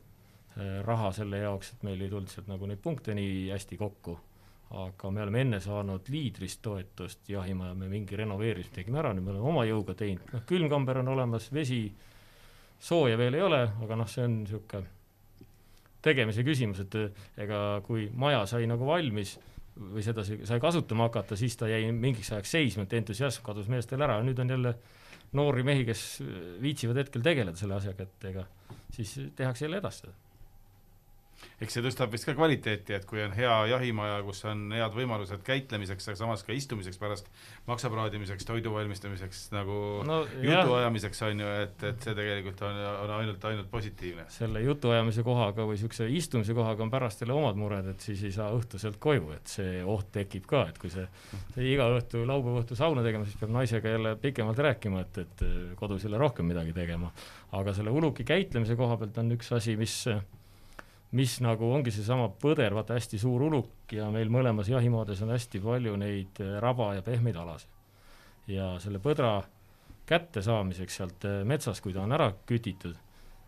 [0.83, 4.17] raha selle jaoks, et meil ei tulnud sealt nagu neid punkte nii hästi kokku
[4.73, 9.35] aga me oleme enne saanud liidrist toetust, jahimaja me mingi renoveerimise tegime ära, nüüd me
[9.35, 11.83] oleme oma jõuga teinud, noh külmkamber on olemas, vesi,
[12.81, 14.89] sooja veel ei ole, aga noh, see on niisugune
[16.03, 16.97] tegemise küsimus, et
[17.45, 19.37] ega kui maja sai nagu valmis
[19.73, 24.03] või seda sai kasutama hakata, siis ta jäi mingiks ajaks seisma, et entusiasm kadus meestel
[24.05, 24.19] ära.
[24.19, 24.75] Ja nüüd on jälle
[25.37, 26.03] noori mehi, kes
[26.61, 28.45] viitsivad hetkel tegeleda selle asjaga, et ega
[28.93, 30.03] siis tehakse jälle edasi.
[30.03, 30.32] seda
[31.63, 35.43] eks see tõstab vist ka kvaliteeti, et kui on hea jahimaja, kus on head võimalused
[35.45, 37.29] käitlemiseks, aga samas ka istumiseks pärast,
[37.69, 39.77] maksapraadimiseks, toidu valmistamiseks, nagu
[40.07, 44.27] no, jutuajamiseks, on ju, et, et see tegelikult on, on ainult, ainult positiivne.
[44.33, 48.35] selle jutuajamise kohaga või niisuguse istumise kohaga on pärast jälle omad mured, et siis ei
[48.35, 51.05] saa õhtuselt koju, et see oht tekib ka, et kui see,
[51.55, 55.45] see iga õhtu, laupäeva õhtu sauna tegema, siis peab naisega jälle pikemalt rääkima, et, et
[55.79, 57.11] kodus jälle rohkem midagi tegema.
[57.53, 59.97] aga selle uluki käitlemise koha pealt on üks asi, mis
[61.13, 65.61] mis nagu ongi seesama põder, vaata hästi suur uluk ja meil mõlemas jahimaades on hästi
[65.61, 67.69] palju neid äh, raba ja pehmeid alasid.
[68.49, 69.43] ja selle põdra
[70.09, 72.97] kättesaamiseks sealt äh, metsast, kui ta on ära kütitud,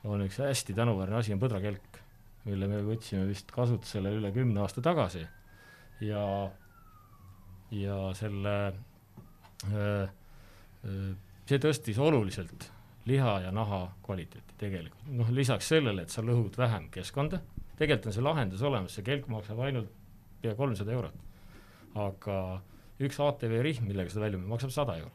[0.06, 2.00] on üks hästi tänuväärne asi, on põdrakelk,
[2.46, 5.26] mille me võtsime vist kasutusele üle kümne aasta tagasi
[6.06, 6.24] ja,
[7.74, 8.56] ja selle
[9.74, 10.06] äh,
[11.50, 12.70] see tõstis oluliselt
[13.10, 17.42] liha ja naha kvaliteeti tegelikult, noh lisaks sellele, et sa lõhud vähem keskkonda
[17.78, 19.92] tegelikult on see lahendus olemas, see kelk maksab ainult
[20.42, 21.22] pea kolmsada eurot.
[21.96, 22.40] aga
[23.06, 25.12] üks ATV rihm, millega seda välja müüa, maksab sada euro.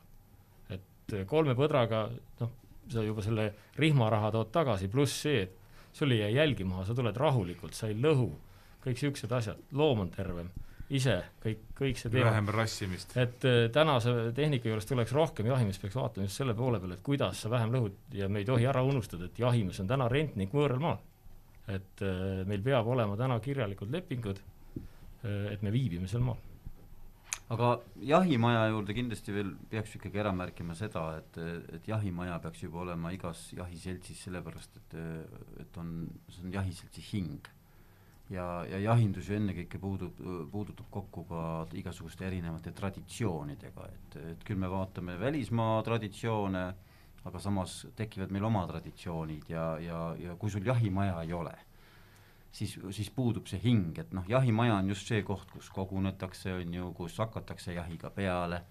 [0.71, 2.07] et kolme põdraga,
[2.41, 2.53] noh,
[2.91, 5.57] sa juba selle rihmaraha tood tagasi, pluss see, et
[5.93, 8.31] sul ei jää jälgi maha, sa tuled rahulikult, sa ei lõhu,
[8.85, 10.51] kõik niisugused asjad, loom on tervem,
[10.91, 12.31] ise kõik, kõik see teema.
[12.31, 13.17] vähem rassimist.
[13.17, 17.05] et äh, tänase tehnika juures tuleks rohkem, jahimees peaks vaatama just selle poole peale, et
[17.07, 20.55] kuidas sa vähem lõhud ja me ei tohi ära unustada, et jahimees on täna rentnik
[20.55, 21.01] võõral maal.
[21.71, 24.41] Et äh, meil peab olema täna kirjalikud lepingud,
[25.25, 26.41] äh, et me viibime seal maal
[27.51, 27.71] aga
[28.07, 31.39] jahimaja juurde kindlasti veel peaks ikkagi ära märkima seda, et,
[31.75, 34.99] et jahimaja peaks juba olema igas jahiseltsis, sellepärast et,
[35.65, 35.97] et on,
[36.31, 37.51] see on jahiseltsi hing.
[38.31, 40.21] ja, ja jahindus ju ennekõike puudub,
[40.53, 41.43] puudutab kokku ka
[41.75, 46.65] igasuguste erinevate traditsioonidega, et, et küll me vaatame välismaa traditsioone,
[47.25, 51.57] aga samas tekivad meil oma traditsioonid ja, ja, ja kui sul jahimaja ei ole
[52.53, 56.75] siis, siis puudub see hing, et noh, jahimaja on just see koht, kus kogunetakse, on
[56.75, 58.63] ju, kus hakatakse jahiga peale,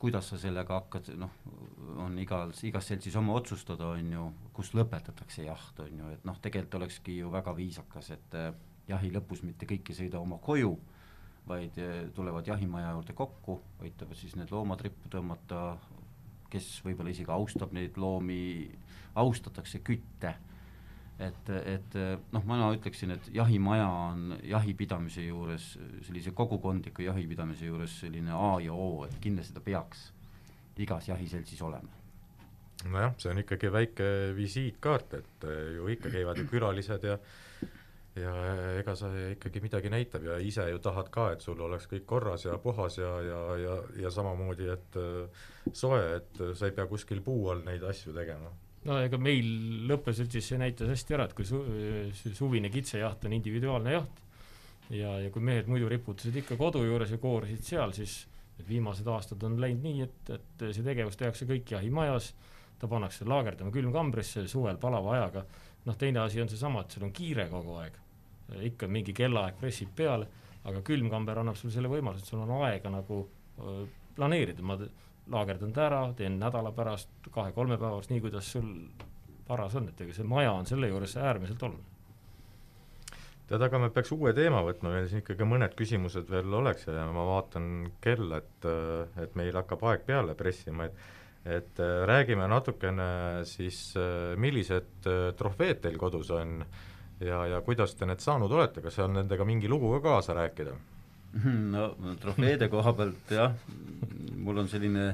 [0.00, 1.32] kuidas sa sellega hakkad, noh,
[2.04, 6.40] on igal, igas seltsis oma otsustada, on ju, kus lõpetatakse jaht, on ju, et noh,
[6.42, 8.50] tegelikult olekski ju väga viisakas, et äh,
[8.88, 10.74] jahi lõpus mitte kõik ei sõida oma koju,
[11.48, 15.62] vaid äh, tulevad jahimaja juurde kokku, aitavad siis need loomad rippu tõmmata,
[16.56, 18.42] kes võib-olla isegi austab neid loomi,
[19.20, 20.34] austatakse kütte
[21.18, 21.96] et, et
[22.34, 25.70] noh, mina ütleksin, et jahimaja on jahipidamise juures,
[26.06, 30.10] sellise kogukondliku jahipidamise juures selline A ja O, et kindlasti ta peaks
[30.76, 31.88] igas jahiseltsis olema.
[32.84, 35.46] nojah, see on ikkagi väike visiitkaart, et
[35.78, 37.16] ju ikka käivad ju külalised ja
[38.16, 38.34] ja
[38.80, 42.46] ega see ikkagi midagi näitab ja ise ju tahad ka, et sul oleks kõik korras
[42.46, 45.00] ja puhas ja, ja, ja, ja samamoodi, et
[45.72, 48.52] soe, et sa ei pea kuskil puu all neid asju tegema.
[48.86, 49.48] No ega meil
[49.90, 51.64] lõppes üldse see näitas hästi ära, et kui su-,
[52.38, 54.22] suvine kitsejaht on individuaalne jaht
[54.94, 58.20] ja, ja kui mehed muidu riputasid ikka kodu juures ja koorisid seal, siis
[58.56, 62.32] need viimased aastad on läinud nii, et, et see tegevus tehakse kõik jahimajas,
[62.78, 65.44] ta pannakse laagerdama külmkambrisse suvel palava ajaga,
[65.86, 67.98] noh teine asi on seesama, et sul on kiire kogu aeg,
[68.68, 70.28] ikka mingi kellaaeg pressib peale,
[70.66, 73.24] aga külmkamber annab sulle selle võimaluse, et sul on aega nagu
[74.16, 74.78] planeerida, ma
[75.32, 78.70] laagerdan ta ära, teen nädala pärast, kahe-kolme päeva pärast, nii kuidas sul
[79.46, 81.92] paras on, et ega see maja on selle juures äärmiselt oluline.
[83.46, 87.04] tead, aga me peaks uue teema võtma, meil siin ikkagi mõned küsimused veel oleks ja
[87.14, 88.66] ma vaatan kella, et,
[89.22, 91.14] et meil hakkab aeg peale pressima, et
[91.46, 93.92] et räägime natukene siis,
[94.42, 95.06] millised
[95.38, 96.56] trofeed teil kodus on
[97.20, 100.76] ja, ja kuidas te need saanud olete, kas on nendega mingi lugu ka kaasa rääkida?
[101.74, 101.88] no
[102.20, 103.56] trofeede koha pealt jah,
[104.36, 105.10] mul on selline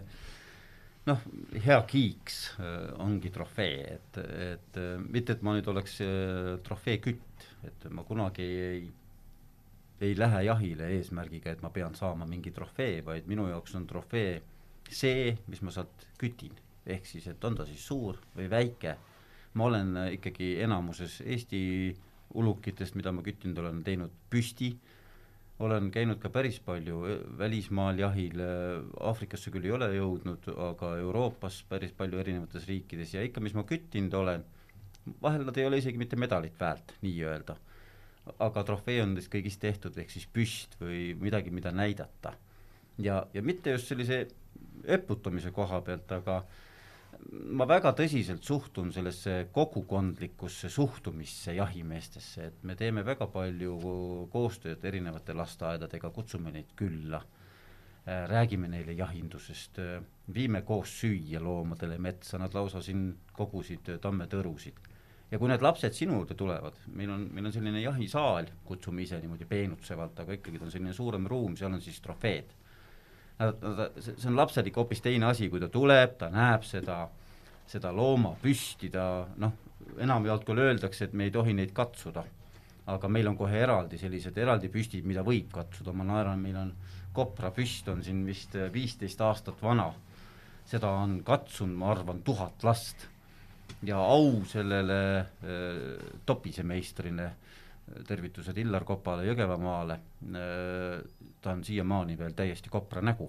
[1.09, 1.22] noh,
[1.64, 7.46] hea kiiks äh, ongi trofee, et, et äh, mitte, et ma nüüd oleks äh, trofeekütt,
[7.66, 8.84] et ma kunagi ei,
[10.03, 14.36] ei lähe jahile eesmärgiga, et ma pean saama mingi trofee, vaid minu jaoks on trofee
[14.92, 16.55] see, mis ma sealt kütin.
[16.82, 18.96] ehk siis, et on ta siis suur või väike,
[19.55, 21.62] ma olen ikkagi enamuses Eesti
[22.34, 24.92] ulukitest, mida ma küttinud olen, teinud püsti äh,
[25.62, 28.48] olen käinud ka päris palju e, välismaal jahil, e,
[29.09, 33.64] Aafrikasse küll ei ole jõudnud, aga Euroopas päris palju erinevates riikides ja ikka, mis ma
[33.68, 34.44] küttinud olen,
[35.22, 37.57] vahel nad ei ole isegi mitte medalit väärt, nii-öelda.
[38.38, 42.34] aga trofee on neist kõigist tehtud, ehk siis püst või midagi, mida näidata.
[42.98, 44.26] ja, ja mitte just sellise
[44.84, 46.72] eputamise koha pealt, aga äh,
[47.31, 53.77] ma väga tõsiselt suhtun sellesse kogukondlikusse suhtumisse jahimeestesse, et me teeme väga palju
[54.33, 60.01] koostööd erinevate lasteaedadega, kutsume neid külla, äh, räägime neile jahindusest, äh,
[60.35, 64.89] viime koos süüa loomadele metsa, nad lausa siin kogusid tammetõrusid.
[65.33, 69.16] ja kui need lapsed sinu juurde tulevad, meil on, meil on selline jahisaal, kutsume ise
[69.20, 72.53] niimoodi peenutsevalt, aga ikkagi ta on selline suurem ruum, seal on siis trofeed
[73.39, 77.05] see on lapsel ikka hoopis teine asi, kui ta tuleb, ta näeb seda,
[77.68, 79.57] seda looma püsti, ta noh,
[80.03, 82.24] enamjaolt küll öeldakse, et me ei tohi neid katsuda,
[82.93, 86.74] aga meil on kohe eraldi sellised eraldi püstid, mida võib katsuda, ma naeran, meil on
[87.14, 89.91] kopra püst on siin vist viisteist aastat vana,
[90.68, 93.09] seda on katsunud, ma arvan, tuhat last.
[93.83, 97.51] Ja au sellele äh, topisemeistrile äh,
[98.09, 99.99] tervitused Illar Kopale Jõgevamaale,
[101.43, 103.28] ta on siiamaani veel täiesti kopra nägu,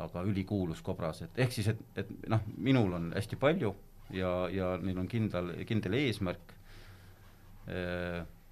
[0.00, 3.72] aga ülikuulus kobras, et ehk siis, et, et noh, minul on hästi palju
[4.16, 6.54] ja, ja neil on kindel, kindel eesmärk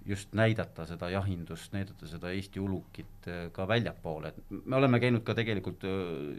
[0.09, 5.35] just näidata seda jahindust, näidata seda Eesti ulukit ka väljapoole, et me oleme käinud ka
[5.37, 5.85] tegelikult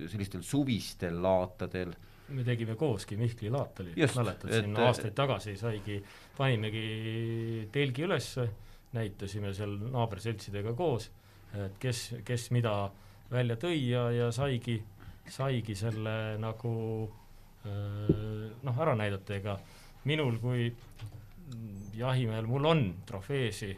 [0.09, 1.93] sellistel suvistel laatadel,
[2.29, 5.97] me tegime kooski, Mihkli laat oli, mäletad, siin aastaid tagasi saigi,
[6.37, 8.45] panimegi telgi ülesse
[8.93, 11.09] näitasime seal naaberseltsidega koos,
[11.53, 12.73] et kes, kes mida
[13.31, 14.79] välja tõi ja, ja saigi,
[15.29, 16.73] saigi selle nagu
[18.63, 19.57] noh, ära näidata, ega
[20.09, 20.69] minul kui
[21.97, 23.73] jahimehel, mul on trofeesi,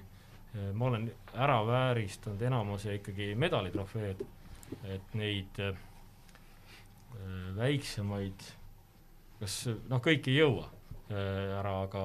[0.74, 4.24] ma olen ära vääristanud enamuse ikkagi medalitrofeed,
[4.88, 5.76] et neid äh,
[7.57, 8.45] väiksemaid,
[9.39, 9.57] kas
[9.89, 12.03] noh, kõik ei jõua äh, ära, aga,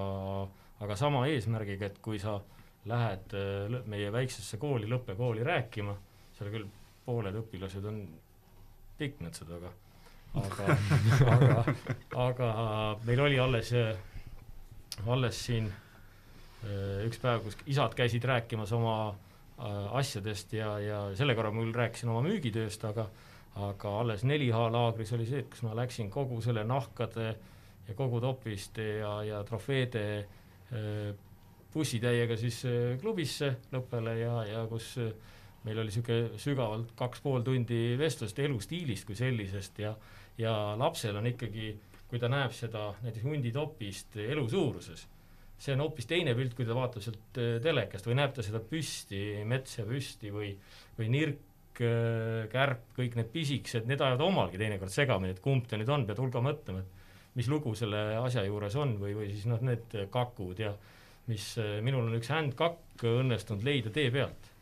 [0.83, 2.39] aga sama eesmärgiga, et kui sa
[2.87, 5.97] lähed äh, meie väiksesse kooli, lõppekooli rääkima,
[6.39, 6.69] seal küll
[7.07, 8.01] pooled õpilased on
[8.99, 9.73] pikmetsad, aga
[10.37, 10.77] aga
[11.35, 11.61] aga,
[12.27, 12.49] aga
[13.07, 13.73] meil oli alles,
[15.07, 21.37] alles siin äh, üks päev, kus isad käisid rääkimas oma äh, asjadest ja, ja selle
[21.39, 23.09] korra ma küll rääkisin oma müügitööst, aga
[23.57, 27.31] aga alles 4H laagris oli see, et kus ma läksin kogu selle nahkade
[27.87, 31.15] ja kogu topiste ja, ja trofeede äh,
[31.77, 32.63] bussitäiega siis
[33.03, 34.95] klubisse lõppele ja, ja kus
[35.67, 39.93] meil oli niisugune sügavalt kaks pool tundi vestlust elustiilist kui sellisest ja
[40.39, 41.75] ja lapsel on ikkagi,
[42.11, 45.07] kui ta näeb seda näiteks hunditopist elu suuruses,
[45.59, 48.61] see on hoopis teine pilt, kui ta vaatab sealt äh, telekast või näeb ta seda
[48.61, 50.51] püsti, metsa püsti või,
[50.99, 55.81] või nirk, äh, kärp, kõik need pisikesed, need ajavad omalgi teinekord segamini, et kumb ta
[55.81, 59.49] nüüd on, pead hulga mõtlema, et mis lugu selle asja juures on või, või siis
[59.49, 60.75] noh, need kakud ja
[61.31, 64.53] mis, äh, minul on üks händkakk õnnestunud leida tee pealt.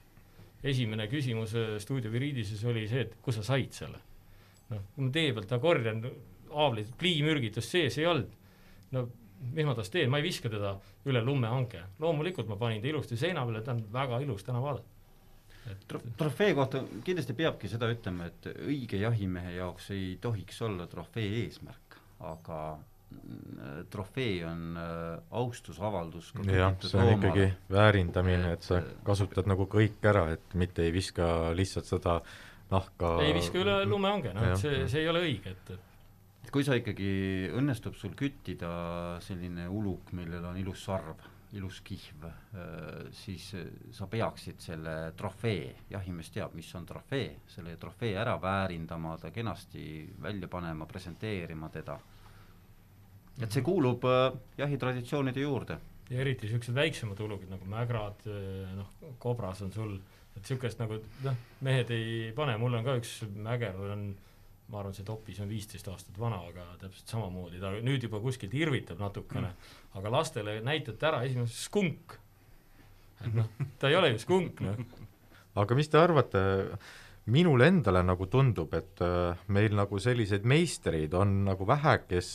[0.65, 4.01] esimene küsimus stuudio Viridises oli see, et kus sa said selle
[4.73, 6.01] noh, ma tee pealt korjan
[6.55, 8.33] haavlid, pliimürgitust sees ei olnud,
[8.95, 9.05] no
[9.55, 10.75] mis ma tast teen, ma ei viska teda
[11.11, 14.91] üle lumehanke, loomulikult ma panin ta ilusti seina peale, ta on väga ilus täna vaadata.
[15.65, 15.85] Et...
[16.21, 21.99] trofee kohta kindlasti peabki seda ütlema, et õige jahimehe jaoks ei tohiks olla trofee eesmärk,
[22.25, 22.59] aga
[23.91, 30.29] trofee on äh, austusavaldus jah, see on ikkagi väärindamine, et sa kasutad nagu kõik ära,
[30.37, 32.35] et mitte ei viska lihtsalt seda äh,
[32.73, 35.75] nahka ei viska üle lumehange, noh et see, see ei ole õige, et,
[36.45, 37.13] et kui sa ikkagi,
[37.59, 38.73] õnnestub sul küttida
[39.25, 41.23] selline uluk, millel on ilus sarv,
[41.55, 43.51] ilus kihv, äh, siis
[43.95, 49.85] sa peaksid selle trofee, jahimees teab, mis on trofee, selle trofee ära väärindama, ta kenasti
[50.23, 52.01] välja panema, presenteerima teda.
[53.41, 54.29] Et see kuulub äh,
[54.59, 55.79] jahitraditsioonide juurde.
[56.11, 60.81] ja eriti niisugused väiksemad ulukid nagu mägrad, äh, noh, kobras on sul äh, et niisugust
[60.83, 64.09] nagu noh, mehed ei pane, mul on ka üks mäger, on
[64.73, 68.55] ma arvan, see topis on viisteist aastat vana, aga täpselt samamoodi, ta nüüd juba kuskilt
[68.57, 72.17] irvitab natukene mm., aga lastele näitate ära, esimene skunk.
[73.21, 74.81] et noh, ta ei ole ju skunk, noh.
[75.61, 76.43] aga mis te arvate,
[77.35, 82.33] minule endale nagu tundub, et äh, meil nagu selliseid meistreid on nagu vähe, kes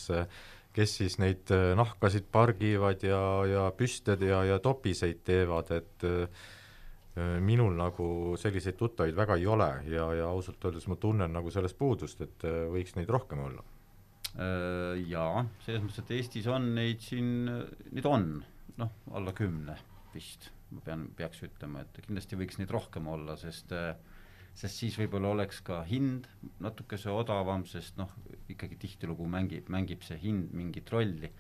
[0.80, 3.20] kes siis neid äh, nahkasid pargivad ja,
[3.50, 6.48] ja püsted ja, ja topiseid teevad, et äh,
[7.20, 11.52] Äh, minul nagu selliseid tuttavaid väga ei ole ja, ja ausalt öeldes ma tunnen nagu
[11.52, 13.66] sellest puudust, et äh, võiks neid rohkem olla.
[14.38, 17.50] Äh, jaa, selles mõttes, et Eestis on neid siin,
[17.90, 18.30] neid on,
[18.80, 19.76] noh, alla kümne
[20.14, 23.74] vist, ma pean, peaks ütlema, et kindlasti võiks neid rohkem olla, sest
[24.60, 26.28] sest siis võib-olla oleks ka hind
[26.64, 28.12] natukese odavam, sest noh,
[28.52, 31.32] ikkagi tihtilugu mängib, mängib see hind mingit rolli.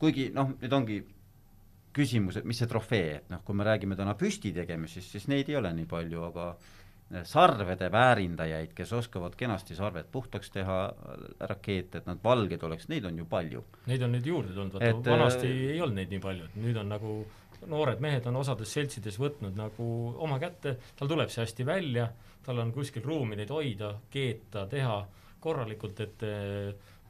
[0.00, 1.02] kuigi noh, need ongi
[1.94, 5.50] küsimus, et mis see trofee, et noh, kui me räägime täna püsti tegemisest, siis neid
[5.52, 10.78] ei ole nii palju, aga eh, sarvede väärindajaid, kes oskavad kenasti sarved puhtaks teha,
[11.52, 13.64] rakeete, et nad valged oleks, neid on ju palju.
[13.92, 16.80] Neid on nüüd juurde tulnud, vaata vanasti äh, ei olnud neid nii palju, et nüüd
[16.80, 17.14] on nagu
[17.70, 19.88] noored mehed on osades seltsides võtnud nagu
[20.24, 22.08] oma kätte, tal tuleb see hästi välja,
[22.42, 24.96] tal on kuskil ruumi neid hoida, keeta, teha
[25.42, 26.24] korralikult, et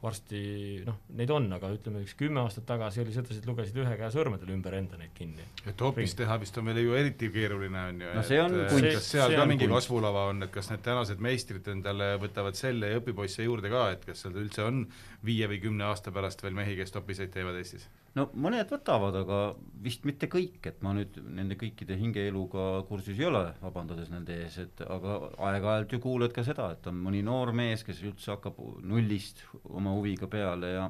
[0.03, 0.39] varsti
[0.83, 4.51] noh, neid on, aga ütleme, üks kümme aastat tagasi oli sedasid, lugesid ühe käe sõrmedel
[4.55, 5.45] ümber enda neid kinni.
[5.69, 8.73] et hoopis teha vist on meil ju eriti keeruline, on ju, no see on et
[8.73, 9.77] kunst, kas seal ka mingi kunst.
[9.85, 14.03] kasvulava on, et kas need tänased meistrid endale võtavad selle ja õpipoisse juurde ka, et
[14.09, 14.83] kas seal üldse on
[15.23, 17.87] viie või kümne aasta pärast veel mehi, kes topiseid teevad Eestis?
[18.17, 19.39] No mõned võtavad, aga
[19.83, 24.59] vist mitte kõik, et ma nüüd nende kõikide hingeeluga kursis ei ole, vabandades nende ees,
[24.61, 25.17] et aga
[25.49, 29.95] aeg-ajalt ju kuuled ka seda, et on mõni noor mees, kes üldse hakkab nullist oma
[29.97, 30.87] huviga peale ja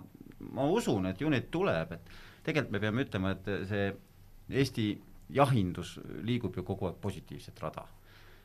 [0.54, 2.14] ma usun, et ju neid tuleb, et
[2.44, 3.92] tegelikult me peame ütlema, et see
[4.54, 4.90] Eesti
[5.34, 5.96] jahindus
[6.28, 7.88] liigub ju kogu aeg positiivset rada.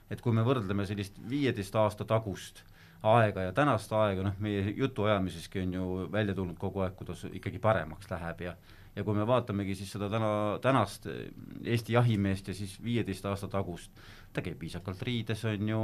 [0.09, 2.63] et kui me võrdleme sellist viieteist aasta tagust
[3.03, 7.61] aega ja tänast aega, noh, meie jutuajamiseski on ju välja tulnud kogu aeg, kuidas ikkagi
[7.63, 8.57] paremaks läheb ja
[8.97, 10.31] ja kui me vaatamegi siis seda täna,
[10.63, 13.93] tänast Eesti jahimeest ja siis viieteist aasta tagust,
[14.33, 15.83] ta käib viisakalt riides, on ju,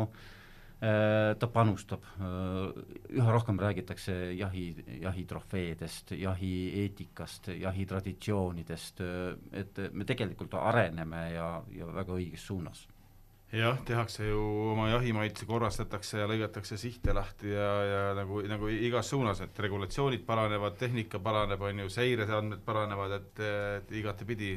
[0.83, 4.65] äh, ta panustab, äh, üha rohkem räägitakse jahi,
[5.05, 12.89] jahitrofeedest, jahieetikast, jahitraditsioonidest, äh, et me tegelikult areneme ja, ja väga õiges suunas
[13.55, 14.43] jah, tehakse ju
[14.73, 20.25] oma jahimaid, korrastatakse ja lõigatakse sihte lahti ja, ja nagu, nagu igas suunas, et regulatsioonid
[20.27, 23.45] paranevad, tehnika paraneb, on ju, seireandmed paranevad, et,
[23.81, 24.57] et igatepidi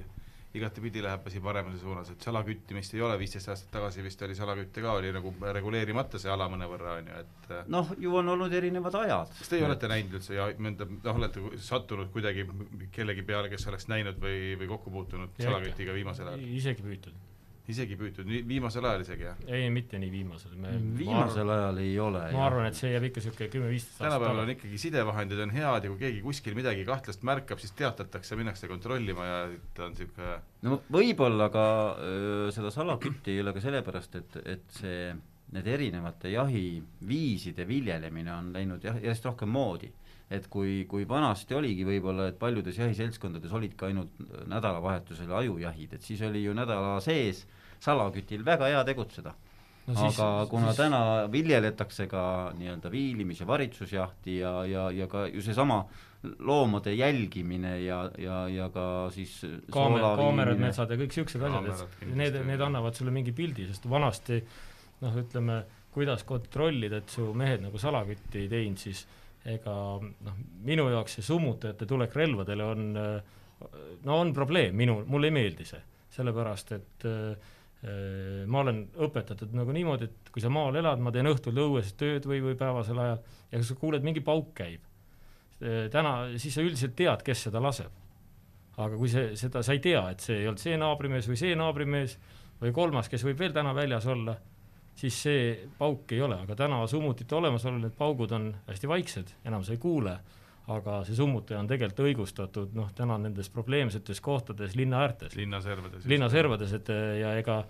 [0.57, 4.81] igatepidi läheb asi paremuse suunas, et salaküttimist ei ole, viisteist aastat tagasi vist oli salakütte
[4.81, 8.95] ka, oli nagu reguleerimata see ala mõnevõrra, on ju, et noh, ju on olnud erinevad
[9.03, 9.33] ajad.
[9.37, 12.47] kas teie olete näinud üldse ja mõnda, noh, olete sattunud kuidagi
[12.95, 16.47] kellegi peale, kes oleks näinud või, või kokku puutunud salakütiga viimasel ajal?
[16.61, 17.36] isegi püütud
[17.71, 19.39] isegi püütud, viimasel ajal isegi, jah?
[19.51, 22.23] ei, mitte nii viimasel, me viimasel arvan, ajal ei ole.
[22.35, 25.87] ma arvan, et see jääb ikka niisugune kümme-viisteist aastat tänapäeval on ikkagi sidevahendid on head
[25.87, 30.37] ja kui keegi kuskil midagi kahtlast märkab, siis teatatakse, minnakse kontrollima ja et on niisugune
[30.67, 31.67] no võib-olla ka
[31.99, 35.11] öö, seda salakütti ei ole ka sellepärast, et, et see,
[35.55, 39.91] need erinevate jahiviiside viljelemine on läinud jah, järjest rohkem moodi
[40.29, 44.17] et kui, kui vanasti oligi võib-olla, et paljudes jahiseltskondades olidki ainult
[44.51, 47.45] nädalavahetusel ajujahid, et siis oli ju nädala sees
[47.83, 49.31] salakütil väga hea tegutseda
[49.87, 49.95] no.
[49.95, 50.81] Siis, aga kuna siis...
[50.81, 51.01] täna
[51.31, 52.23] viljeletakse ka
[52.57, 55.83] nii-öelda viilimis- ja varitsusjahti ja, ja, ja ka ju seesama
[56.39, 59.39] loomade jälgimine ja, ja, ja ka siis
[59.71, 63.85] Kaamer, kaamerad, metsad ja kõik niisugused asjad, et need, need annavad sulle mingi pildi, sest
[63.89, 64.41] vanasti
[65.03, 65.61] noh, ütleme,
[65.93, 69.05] kuidas kontrollida, et su mehed nagu salakütti ei teinud, siis
[69.47, 69.73] ega
[70.03, 72.87] noh, minu jaoks see summutajate tulek relvadele on
[74.05, 75.79] no on probleem, minu, mulle ei meeldi see,
[76.13, 77.53] sellepärast et äh,
[78.49, 82.25] ma olen õpetatud nagu niimoodi, et kui sa maal elad, ma teen õhtul õues tööd
[82.25, 83.21] või, või päevasel ajal
[83.51, 84.81] ja sa kuuled, mingi pauk käib,
[85.93, 87.93] täna, siis sa üldiselt tead, kes seda laseb.
[88.77, 91.55] aga kui see, seda, sa ei tea, et see ei olnud see naabrimees või see
[91.57, 92.17] naabrimees
[92.61, 94.35] või kolmas, kes võib veel täna väljas olla
[94.97, 99.65] siis see pauk ei ole, aga täna summutite olemasolu, need paugud on hästi vaiksed, enam
[99.65, 100.17] sa ei kuule,
[100.73, 105.35] aga see summutaja on tegelikult õigustatud noh, täna nendes probleemsetes kohtades linna äärtes.
[105.39, 106.05] linnaservades.
[106.09, 106.91] linnaservades, et
[107.21, 107.61] ja ega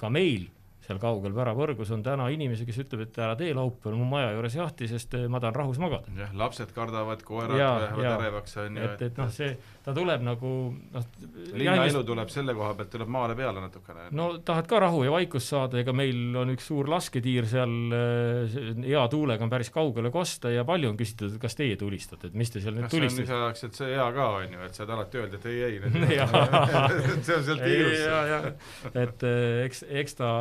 [0.00, 0.48] ka meil
[0.82, 4.56] seal kaugel väravõrgus on täna inimesi, kes ütleb, et ära tee laupäeval mu maja juures
[4.56, 6.10] jahti, sest eh, ma tahan rahus magada.
[6.18, 8.88] jah, lapsed kardavad, koerad lähevad ärevaks, on ju.
[8.88, 9.52] et, et noh, see,
[9.84, 11.06] ta tuleb nagu noh
[11.52, 12.00] linnaelu jahist...
[12.08, 14.08] tuleb selle koha pealt, tuleb maale peale natukene.
[14.18, 18.58] no tahad ka rahu ja vaikust saada, ega meil on üks suur lasketiir seal, eh,
[18.88, 22.38] hea tuulega on päris kaugele kosta ja palju on küsitud, et kas teie tulistate, et
[22.42, 23.30] mis te seal nüüd tulistate.
[23.30, 25.80] sa tahaks, et see hea ka, on ju, et saad alati öelda, et ei, ei
[27.22, 28.68] see on seal tiirus.
[28.90, 30.32] et eh, eks, eks ta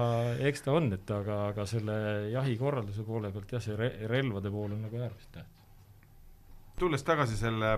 [0.50, 1.96] eks ta on, et aga, aga selle
[2.34, 5.58] jahikorralduse poole pealt jah, see re-, relvade pool on nagu äärmiselt tähtis.
[6.80, 7.76] tulles tagasi selle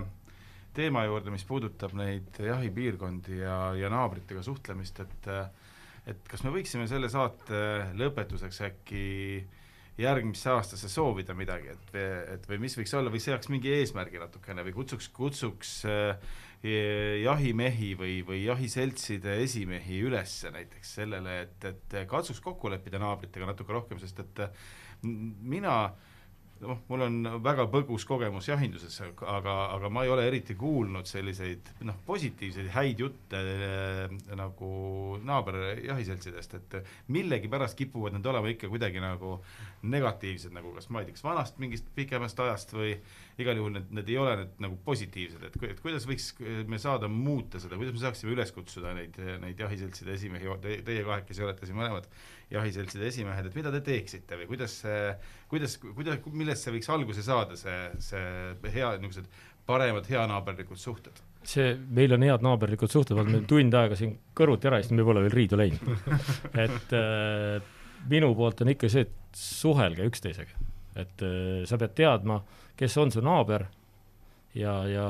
[0.74, 5.30] teema juurde, mis puudutab neid jahipiirkondi ja, ja naabritega suhtlemist, et
[6.10, 7.60] et kas me võiksime selle saate
[7.96, 9.04] lõpetuseks äkki
[9.98, 11.94] järgmisse aastasse soovida midagi, et,
[12.34, 16.34] et või mis võiks olla või seaks mingi eesmärgi natukene või kutsuks, kutsuks äh,
[16.64, 23.76] jahimehi või, või jahiseltside esimehi üles näiteks sellele, et, et katsuks kokku leppida naabritega natuke
[23.76, 24.44] rohkem, sest et
[25.04, 26.14] mina äh,
[26.64, 31.74] noh, mul on väga põgus kogemus jahinduses, aga, aga ma ei ole eriti kuulnud selliseid
[31.88, 34.72] noh, positiivseid häid jutte äh, nagu
[35.28, 36.78] naaberjahiseltsidest, et
[37.14, 39.38] millegipärast kipuvad need olema ikka kuidagi nagu
[39.84, 42.94] negatiivsed, nagu kas ma ei tea, kas vanast mingist pikemast ajast või
[43.42, 46.30] igal juhul need, need ei ole need nagu positiivsed, et, et kuidas võiks
[46.70, 51.04] me saada muuta seda, kuidas me saaksime üles kutsuda neid, neid jahiseltside esimehi te,, teie
[51.08, 52.08] kahekesi olete siin mõlemad
[52.54, 55.04] jahiseltside esimehed, et mida te teeksite või kuidas see,
[55.52, 59.30] kuidas, kuidas, millest see võiks alguse saada, see, see hea, niisugused
[59.68, 61.24] paremad heanaaberlikud suhted?
[61.44, 65.24] see, meil on head naaberlikud suhted, oleme tund aega siin kõrvuti ära istunud, me pole
[65.26, 66.06] veel riidu läinud.
[66.66, 67.74] et äh,
[68.10, 70.60] minu poolt on ikka see, et suhelge üksteisega.
[70.96, 72.44] et äh, sa pead teadma,
[72.78, 73.66] kes on su naaber
[74.54, 75.08] ja, ja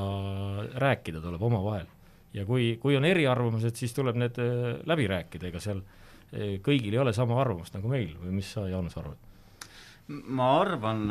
[0.80, 1.88] rääkida tuleb omavahel.
[2.34, 6.94] ja kui, kui on eriarvamused, siis tuleb need äh, läbi rääkida, ega seal äh, kõigil
[6.94, 9.32] ei ole sama arvamust nagu meil või mis sa, Jaanus, arvad?
[10.08, 11.08] ma arvan,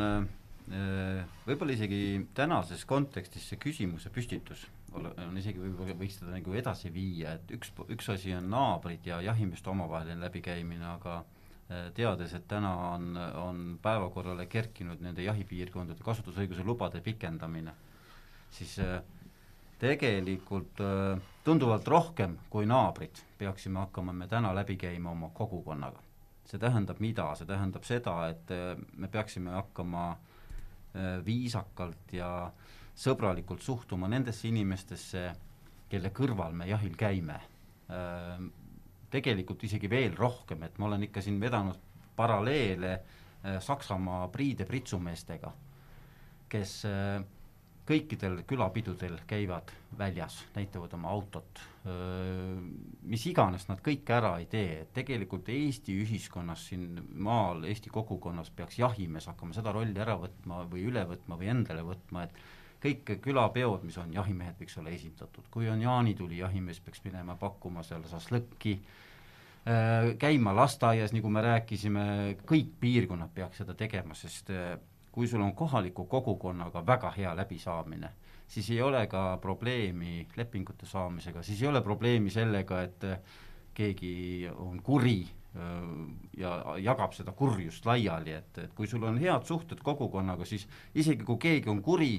[1.47, 7.35] võib-olla isegi tänases kontekstis see küsimuse püstitus on isegi võib-olla võiks seda nagu edasi viia,
[7.37, 11.42] et üks, üks asi on naabrid ja jahimeeste omavaheline läbikäimine, aga eh,
[11.95, 17.73] teades, et täna on, on päevakorrale kerkinud nende jahipiirkondade kasutusõiguse lubade pikendamine,
[18.51, 18.77] siis
[19.79, 20.81] tegelikult
[21.43, 25.99] tunduvalt rohkem kui naabrid peaksime hakkama me täna läbi käima oma kogukonnaga.
[26.45, 32.51] see tähendab mida, see tähendab seda, et äh, me peaksime hakkama äh, viisakalt ja
[32.95, 35.31] sõbralikult suhtuma nendesse inimestesse,
[35.89, 37.39] kelle kõrval me jahil käime.
[39.13, 41.77] Äh, tegelikult isegi veel rohkem, et ma olen ikka siin vedanud
[42.17, 42.97] paralleele
[43.59, 45.49] Saksamaa priide pritsumeestega,
[46.47, 46.73] kes
[47.83, 51.59] kõikidel külapidudel käivad väljas, näitavad oma autot,
[53.03, 58.53] mis iganes nad kõike ära ei tee, et tegelikult Eesti ühiskonnas siin maal, Eesti kogukonnas
[58.55, 62.39] peaks jahimees hakkama seda rolli ära võtma või üle võtma või endale võtma, et
[62.83, 67.83] kõik külapeod, mis on, jahimehed võiks olla esindatud, kui on jaanituli, jahimees peaks minema pakkuma
[67.83, 68.77] seal šašlõkki,
[70.19, 72.05] käima lasteaias, nagu me rääkisime,
[72.49, 74.51] kõik piirkonnad peaks seda tegema, sest
[75.13, 78.09] kui sul on kohaliku kogukonnaga väga hea läbisaamine,
[78.47, 83.05] siis ei ole ka probleemi lepingute saamisega, siis ei ole probleemi sellega, et
[83.73, 85.69] keegi on kuri äh,
[86.37, 91.25] ja jagab seda kurjust laiali, et, et kui sul on head suhted kogukonnaga, siis isegi
[91.25, 92.15] kui keegi on kuri,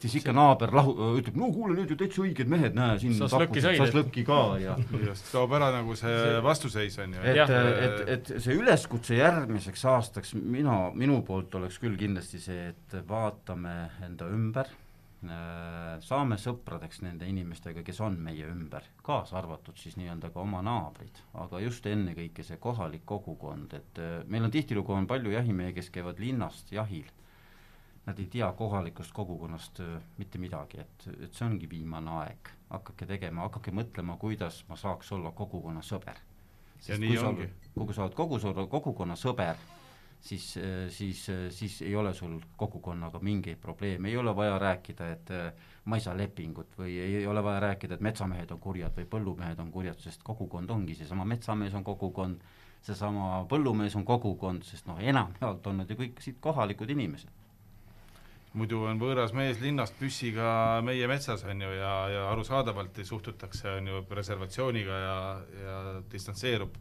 [0.00, 3.64] siis ikka naaber lahu-, ütleb, no kuule, need ju täitsa õiged mehed, näe, siin šašlõkki
[3.64, 3.78] said.
[3.80, 4.76] šašlõkki ka ja
[5.08, 7.24] just, kaob ära nagu see vastuseis, on ju.
[7.32, 13.00] et, et, et see üleskutse järgmiseks aastaks mina, minu poolt oleks küll kindlasti see, et
[13.08, 13.74] vaatame
[14.06, 14.70] enda ümber,
[16.00, 21.20] saame sõpradeks nende inimestega, kes on meie ümber, kaasa arvatud siis nii-öelda ka oma naabrid,
[21.44, 24.00] aga just ennekõike see kohalik kogukond, et
[24.32, 27.04] meil on tihtilugu on palju jahimehi, kes käivad linnast jahil
[28.06, 29.80] nad ei tea kohalikust kogukonnast
[30.18, 32.54] mitte midagi, et, et see ongi viimane aeg.
[32.70, 36.20] hakake tegema, hakake mõtlema, kuidas ma saaks olla kogukonna sõber.
[36.88, 37.50] ja nii ongi.
[37.74, 38.38] kui sa oled kogu,
[38.70, 39.58] kogukonna sõber,
[40.20, 40.54] siis,
[40.88, 45.34] siis, siis ei ole sul kogukonnaga mingeid probleeme, ei ole vaja rääkida, et
[45.84, 49.60] ma ei saa lepingut või ei ole vaja rääkida, et metsamehed on kurjad või põllumehed
[49.60, 52.40] on kurjad, sest kogukond ongi seesama metsamees on kogukond,
[52.86, 57.39] seesama põllumees on kogukond, sest noh, enamjaolt on nad ju kõik siit kohalikud inimesed
[58.58, 63.90] muidu on võõras mees linnast püssiga meie metsas, on ju, ja, ja arusaadavalt suhtutakse, on
[63.92, 65.18] ju, reservatsiooniga ja,
[65.62, 65.80] ja
[66.12, 66.78] distantseerub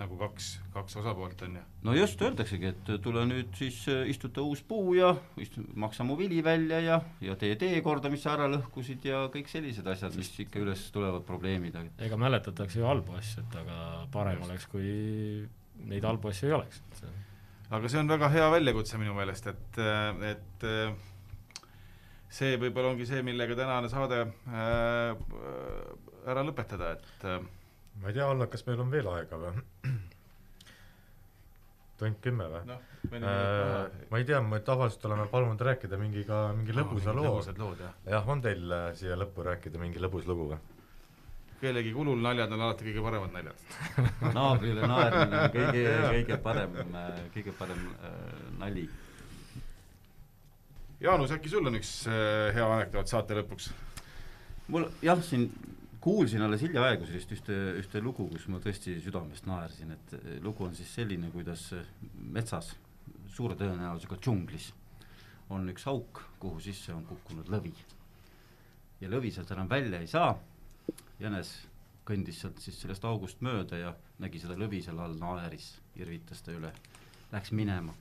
[0.00, 1.62] nagu kaks, kaks osapoolt, on ju.
[1.86, 6.16] no just, öeldaksegi, et tule nüüd siis äh, istuta uus puu ja istu, maksa mu
[6.18, 10.16] vili välja ja, ja tee tee korda, mis sa ära lõhkusid ja kõik sellised asjad,
[10.18, 11.76] mis ikka üles tulevad probleemid.
[12.02, 14.48] ega mäletatakse ju halbu asju, et aga parem just.
[14.48, 14.88] oleks, kui
[15.92, 16.82] neid halbu asju ei oleks,
[17.72, 19.80] aga see on väga hea väljakutse minu meelest, et,
[20.28, 20.66] et
[22.32, 25.12] see võib-olla ongi see, millega tänane saade äh,
[26.32, 27.42] ära lõpetada, et äh,
[28.00, 29.62] ma ei tea, Allar, kas meil on veel aega või?
[32.00, 32.78] tund kümme või no,?
[33.12, 37.40] Äh, ma ei tea, me tavaliselt oleme palunud rääkida mingi ka mingi lõbusa loo.
[37.44, 40.60] jah, jah, on teil äh, siia lõppu rääkida mingi lõbus lugu või?
[41.62, 43.62] Kellegi kulul naljad on alati kõige paremad naljad
[44.38, 46.74] naabrile naermine on kõige, kõige parem,
[47.36, 48.18] kõige parem äh,
[48.58, 48.88] nali.
[51.02, 53.70] Jaanus, äkki sul on üks äh, hea anekdoot saate lõpuks?
[54.72, 55.48] mul jah, siin
[56.02, 60.66] kuulsin alles hiljaaegu sellist ühte, ühte lugu, kus ma tõesti südamest naersin, et äh, lugu
[60.66, 61.86] on siis selline, kuidas äh,
[62.34, 62.74] metsas,
[63.30, 64.72] suure tõenäosusega džunglis,
[65.54, 67.74] on üks auk, kuhu sisse on kukkunud lõvi.
[69.02, 70.32] ja lõvi sealt enam välja ei saa
[71.22, 71.52] jänes
[72.08, 73.92] kõndis sealt siis sellest august mööda ja
[74.22, 76.72] nägi seda lõvi seal all naeris, irvitas ta üle,
[77.32, 77.94] läks minema.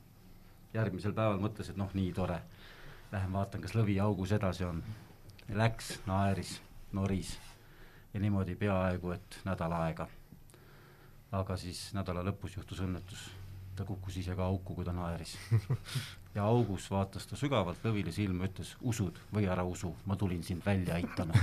[0.74, 2.39] järgmisel päeval mõtles, et noh, nii tore,
[3.11, 4.84] lähen vaatan, kas lõvi augus edasi on.
[5.51, 6.61] Läks, naeris,
[6.95, 7.34] noris
[8.13, 10.07] ja niimoodi peaaegu et nädal aega.
[11.32, 13.30] aga siis nädala lõpus juhtus õnnetus
[13.76, 15.36] ta kukkus ise ka auku, kui ta naeris.
[16.36, 20.63] ja augus vaatas ta sügavalt lõvile silma, ütles usud või ära usu, ma tulin sind
[20.65, 21.36] välja aitama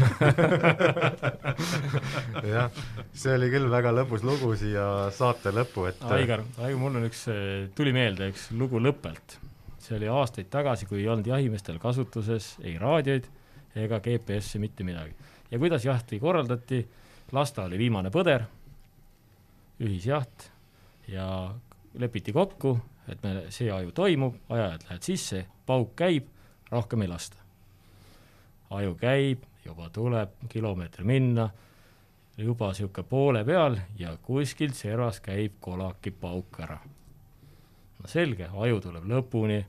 [2.55, 2.71] jah,
[3.13, 7.27] see oli küll väga lõbus lugu siia saate lõppu, et Aigar, Aigar, mul on üks,
[7.77, 9.39] tuli meelde üks lugu Lõppelt.
[9.83, 13.29] see oli aastaid tagasi, kui ei olnud jahimeestel kasutuses ei raadioid
[13.79, 15.15] ega GPS-i, mitte midagi.
[15.51, 16.85] ja kuidas jahti korraldati,
[17.33, 18.47] lasta oli viimane põder,
[19.85, 20.49] ühisjaht
[21.13, 21.29] ja
[21.95, 22.79] lepiti kokku,
[23.09, 26.29] et me, see aju toimub, ajajad lähevad sisse, pauk käib,
[26.71, 27.37] rohkem ei lasta.
[28.71, 31.49] aju käib, juba tuleb kilomeetri minna,
[32.39, 36.79] juba niisugune poole peal ja kuskilt servas käib kolaki pauk ära.
[37.99, 39.63] no selge, aju tuleb lõpuni,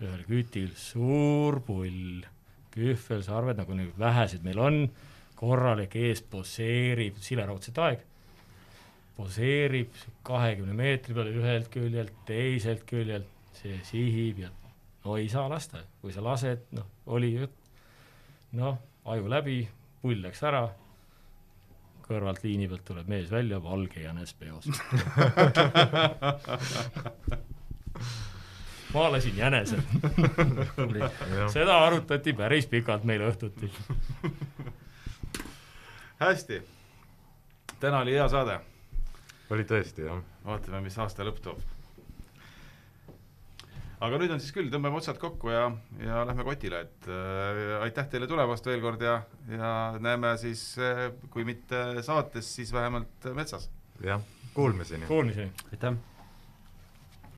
[0.00, 2.22] ühel kütil suur pull,
[2.70, 4.84] kühvelsarved, nagu need vähesed meil on,
[5.34, 8.06] korralik ees poseerib, sileraudset aeg
[9.20, 9.92] poseerib
[10.24, 13.28] kahekümne meetri peal ühelt küljelt, teiselt küljelt,
[13.58, 14.48] see sihib ja
[15.04, 17.56] no ei saa lasta, kui sa lased, noh, oli jutt,
[18.56, 19.68] noh, aju läbi,
[20.00, 20.62] pull läks ära,
[22.06, 24.64] kõrvalt liini pealt tuleb mees välja, valge jänes peos.
[28.90, 29.76] Ma lasin jänese.
[31.52, 33.70] Seda arutati päris pikalt meil õhtuti.
[36.18, 36.58] Hästi,
[37.78, 38.58] täna oli hea saade
[39.54, 40.22] oli tõesti, jah.
[40.46, 41.62] vaatame, mis aasta lõpp toob.
[44.00, 45.66] aga nüüd on siis küll, tõmbame otsad kokku ja,
[46.00, 49.20] ja lähme kotile, et äh, aitäh teile tulemast veel kord ja,
[49.50, 53.70] ja näeme siis äh,, kui mitte saates, siis vähemalt metsas.
[54.04, 54.22] jah,
[54.54, 55.06] kuulmiseni.
[55.10, 55.52] Kuulmiseni.
[55.72, 56.09] aitäh!